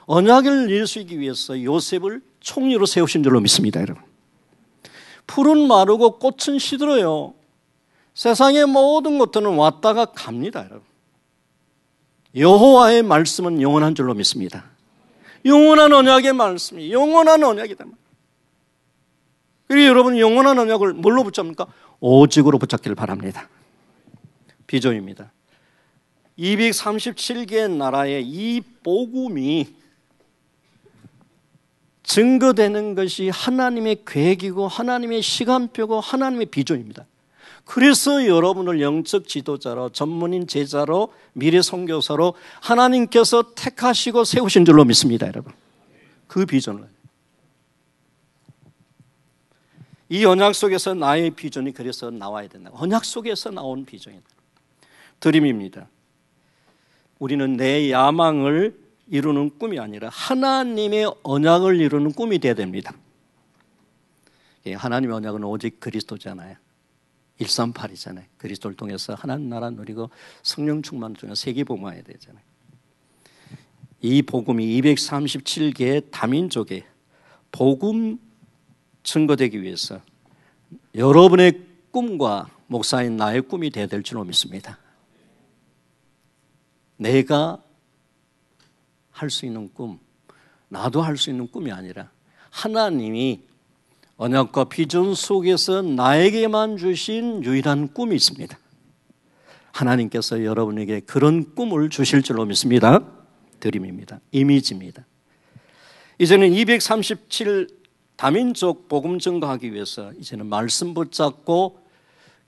언약을 0.06 0.70
이루시기 0.70 1.20
위해서 1.20 1.62
요셉을 1.62 2.22
총리로 2.40 2.86
세우신 2.86 3.22
줄로 3.22 3.40
믿습니다, 3.40 3.80
여러분. 3.80 4.02
풀은 5.26 5.68
마르고 5.68 6.18
꽃은 6.18 6.58
시들어요. 6.58 7.34
세상의 8.14 8.66
모든 8.66 9.18
것들은 9.18 9.54
왔다가 9.54 10.06
갑니다, 10.06 10.60
여러분. 10.64 10.82
여호와의 12.34 13.02
말씀은 13.02 13.60
영원한 13.62 13.94
줄로 13.94 14.14
믿습니다. 14.14 14.64
영원한 15.44 15.92
언약의 15.92 16.32
말씀이 16.32 16.92
영원한 16.92 17.42
언약이다. 17.42 17.84
그리고 19.68 19.86
여러분 19.86 20.18
영원한 20.18 20.58
언약을 20.58 20.94
뭘로 20.94 21.22
붙잡니까? 21.22 21.66
오직으로 22.00 22.58
붙잡기를 22.58 22.94
바랍니다. 22.94 23.48
비전입니다. 24.66 25.32
237개 26.40 27.70
나라의 27.70 28.26
이 28.26 28.62
복음이 28.83 29.68
증거되는 32.02 32.94
것이 32.94 33.29
하나님의 33.29 34.02
계획이고 34.06 34.67
하나님의 34.67 35.23
시간표고 35.23 36.00
하나님의 36.00 36.46
비전입니다. 36.46 37.06
그래서 37.64 38.27
여러분을 38.27 38.81
영적 38.81 39.29
지도자로 39.29 39.90
전문인 39.90 40.48
제자로 40.48 41.12
미래 41.35 41.62
선교사로 41.62 42.35
하나님께서 42.60 43.54
택하시고 43.54 44.25
세우신 44.25 44.64
줄로 44.64 44.85
믿습니다, 44.85 45.29
여러분. 45.29 45.52
그 46.27 46.46
비전을. 46.46 46.88
이 50.08 50.25
언약 50.25 50.56
속에서 50.56 50.94
나의 50.94 51.31
비전이 51.31 51.73
그래서 51.73 52.10
나와야 52.10 52.48
된다. 52.48 52.71
언약 52.75 53.04
속에서 53.04 53.50
나온 53.50 53.85
비전이다. 53.85 54.25
드림입니다. 55.21 55.87
우리는 57.21 57.56
내 57.56 57.90
야망을 57.90 58.77
이루는 59.06 59.58
꿈이 59.58 59.79
아니라 59.79 60.08
하나님의 60.08 61.12
언약을 61.23 61.81
이루는 61.81 62.12
꿈이 62.12 62.38
되어야 62.38 62.54
됩니다. 62.54 62.92
예, 64.66 64.75
하나님의 64.75 65.16
언약은 65.16 65.44
오직 65.44 65.79
그리스도잖아요. 65.79 66.56
138이잖아요. 67.38 68.25
그리스도를 68.38 68.77
통해서 68.77 69.14
하나님 69.14 69.48
나라 69.48 69.71
누리고 69.71 70.10
성령 70.42 70.83
충만 70.83 71.14
중에 71.14 71.35
세계 71.35 71.62
복음화해야 71.62 72.02
되잖아요. 72.02 72.42
이 74.00 74.23
복음이 74.23 74.81
237개 74.81 76.10
다민족에 76.10 76.87
복음 77.52 78.18
증거되기 79.02 79.62
위해서 79.62 80.00
여러분의 80.94 81.66
꿈과 81.90 82.48
목사인 82.66 83.16
나의 83.16 83.42
꿈이 83.42 83.71
되어야 83.71 83.88
될 83.88 84.02
줄로 84.02 84.25
믿습니다. 84.25 84.79
내가 87.01 87.63
할 89.11 89.31
수 89.31 89.46
있는 89.46 89.73
꿈, 89.73 89.98
나도 90.69 91.01
할 91.03 91.17
수 91.17 91.31
있는 91.31 91.51
꿈이 91.51 91.73
아니라 91.73 92.11
하나님이 92.51 93.42
언약과 94.17 94.65
비전 94.65 95.15
속에서 95.15 95.81
나에게만 95.81 96.77
주신 96.77 97.42
유일한 97.42 97.88
꿈이 97.94 98.17
있습니다. 98.17 98.59
하나님께서 99.73 100.44
여러분에게 100.44 101.01
그런 101.01 101.55
꿈을 101.55 101.88
주실 101.88 102.23
줄로 102.23 102.44
믿습니다. 102.44 103.01
드림입니다. 103.61 104.21
이미지입니다. 104.33 105.07
이제는 106.19 106.53
237 106.53 107.69
다민족 108.17 108.88
복음 108.88 109.19
증거하기 109.19 109.73
위해서 109.73 110.13
이제는 110.19 110.46
말씀 110.46 110.92
붙잡고 110.92 111.79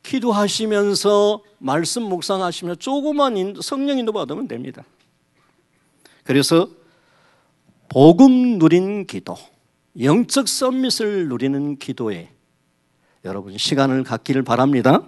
기도하시면서 0.03 1.43
말씀 1.59 2.03
묵상하시면 2.05 2.79
조그만 2.79 3.55
성령 3.63 3.99
인도 3.99 4.13
받으면 4.13 4.49
됩니다. 4.49 4.85
그래서 6.25 6.69
복음 7.89 8.59
누린 8.59 9.07
기도, 9.07 9.37
영적 10.01 10.49
썸밋을 10.49 11.29
누리는 11.29 11.79
기도에 11.79 12.33
여러분 13.25 13.57
시간을 13.57 14.03
갖기를 14.05 14.43
바랍니다. 14.43 15.07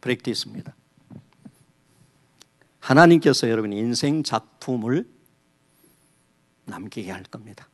프랙티스입니다. 0.00 0.74
하나님께서 2.80 3.48
여러분 3.48 3.72
인생 3.72 4.22
작품을 4.22 5.06
남기게 6.64 7.10
할 7.10 7.22
겁니다. 7.22 7.68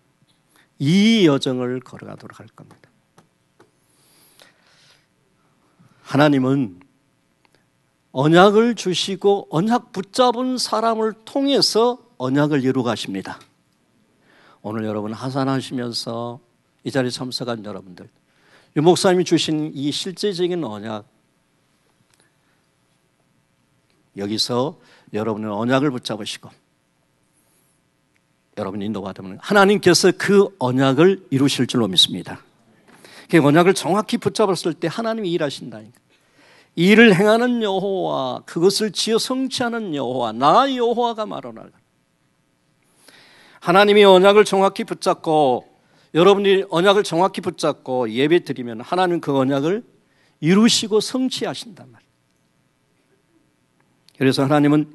이 0.78 1.26
여정을 1.26 1.80
걸어가도록 1.80 2.40
할 2.40 2.48
겁니다. 2.48 2.90
하나님은 6.06 6.78
언약을 8.12 8.76
주시고 8.76 9.48
언약 9.50 9.90
붙잡은 9.90 10.56
사람을 10.56 11.14
통해서 11.24 11.98
언약을 12.16 12.62
이루 12.62 12.84
가십니다. 12.84 13.40
오늘 14.62 14.84
여러분 14.84 15.12
하산하시면서 15.12 16.38
이 16.84 16.92
자리에 16.92 17.10
참석한 17.10 17.64
여러분들, 17.64 18.08
유 18.76 18.82
목사님이 18.82 19.24
주신 19.24 19.72
이 19.74 19.90
실제적인 19.90 20.62
언약, 20.62 21.06
여기서 24.16 24.78
여러분은 25.12 25.50
언약을 25.50 25.90
붙잡으시고 25.90 26.50
여러분 28.58 28.80
인도받으면 28.80 29.38
하나님께서 29.42 30.12
그 30.16 30.54
언약을 30.60 31.26
이루실 31.30 31.66
줄로 31.66 31.88
믿습니다. 31.88 32.45
그 33.30 33.44
언약을 33.44 33.74
정확히 33.74 34.18
붙잡았을 34.18 34.74
때 34.74 34.88
하나님이 34.90 35.30
일하신다니까. 35.32 35.98
일을 36.76 37.14
행하는 37.14 37.62
여호와 37.62 38.42
그것을 38.44 38.92
지어 38.92 39.18
성취하는 39.18 39.94
여호와 39.94 40.32
나 40.32 40.74
여호와가 40.74 41.24
말하노라. 41.26 41.70
하나님이 43.60 44.04
언약을 44.04 44.44
정확히 44.44 44.84
붙잡고 44.84 45.66
여러분이 46.14 46.64
언약을 46.70 47.02
정확히 47.02 47.40
붙잡고 47.40 48.10
예배 48.10 48.44
드리면 48.44 48.80
하나님 48.82 49.20
그 49.20 49.36
언약을 49.36 49.82
이루시고 50.40 51.00
성취하신단 51.00 51.90
말이에요. 51.90 52.10
그래서 54.18 54.42
하나님은 54.44 54.92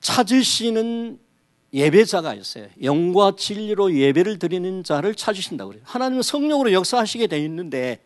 찾으시는 0.00 1.18
예배자가 1.72 2.34
있어요. 2.34 2.68
영과 2.82 3.32
진리로 3.36 3.94
예배를 3.94 4.38
드리는 4.38 4.82
자를 4.82 5.14
찾으신다고 5.14 5.70
그래요. 5.70 5.84
하나님은 5.86 6.22
성령으로 6.22 6.72
역사하시게 6.72 7.26
되어 7.26 7.38
있는데 7.40 8.02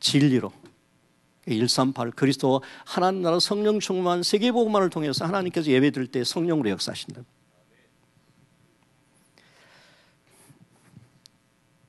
진리로 0.00 0.52
138 1.46 2.10
그리스도 2.10 2.60
하나님 2.84 3.22
나라 3.22 3.38
성령 3.38 3.78
충만 3.78 4.22
세계 4.24 4.50
복음만을 4.50 4.90
통해서 4.90 5.24
하나님께서 5.24 5.70
예배 5.70 5.92
드릴 5.92 6.08
때 6.08 6.24
성령으로 6.24 6.70
역사하신다. 6.70 7.22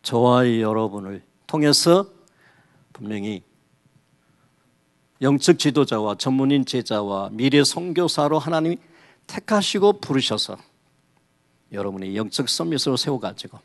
저와 0.03 0.59
여러분을 0.59 1.23
통해서 1.47 2.07
분명히 2.93 3.41
영적 5.21 5.57
지도자와 5.57 6.15
전문인 6.15 6.63
제자와 6.63 7.29
미래 7.31 7.63
선교사로 7.63 8.37
하나님이 8.39 8.77
택하시고 9.27 9.99
부르셔서 9.99 10.57
여러분의 11.71 12.15
영적 12.15 12.49
서밋으로 12.49 12.97
세워가지고 12.97 13.59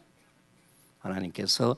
하나님께서 0.98 1.76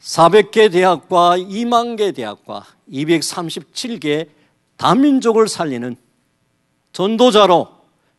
400개 0.00 0.72
대학과 0.72 1.36
2만 1.36 1.96
개 1.96 2.12
대학과 2.12 2.66
237개 2.90 4.28
다민족을 4.76 5.48
살리는 5.48 5.96
전도자로 6.92 7.68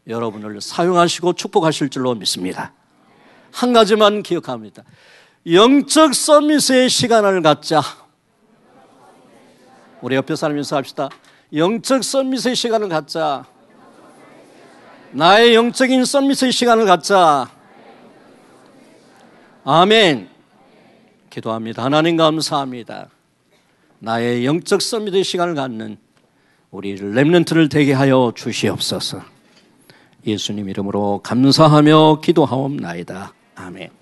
여러분을 0.08 0.62
사용하시고 0.62 1.34
축복하실 1.34 1.90
줄로 1.90 2.16
믿습니다. 2.16 2.74
한 3.52 3.74
가지만 3.74 4.24
기억합니다. 4.24 4.84
영적 5.52 6.14
서밋의 6.14 6.90
시간을 6.90 7.42
갖자. 7.42 7.82
우리 10.02 10.16
옆에 10.16 10.36
사람 10.36 10.58
인사합시다. 10.58 11.10
영적 11.54 12.04
서밋의 12.04 12.56
시간을 12.56 12.90
갖자. 12.90 13.46
나의 15.14 15.56
영적인 15.56 16.06
썸밋의 16.06 16.52
시간을 16.52 16.86
갖자. 16.86 17.50
아멘. 19.64 20.30
기도합니다. 21.30 21.84
하나님 21.84 22.18
감사합니다. 22.18 23.10
나의 24.00 24.46
영적 24.46 24.82
썸밋의 24.82 25.24
시간을 25.24 25.56
갖는 25.56 25.98
우리 26.72 26.96
렘넌트를 26.96 27.70
되게 27.70 27.94
하여 27.94 28.32
주시옵소서. 28.36 29.22
예수님 30.26 30.70
이름으로 30.70 31.20
감사하며 31.24 32.22
기도하옵나이다. 32.22 33.34
아멘. 33.56 34.01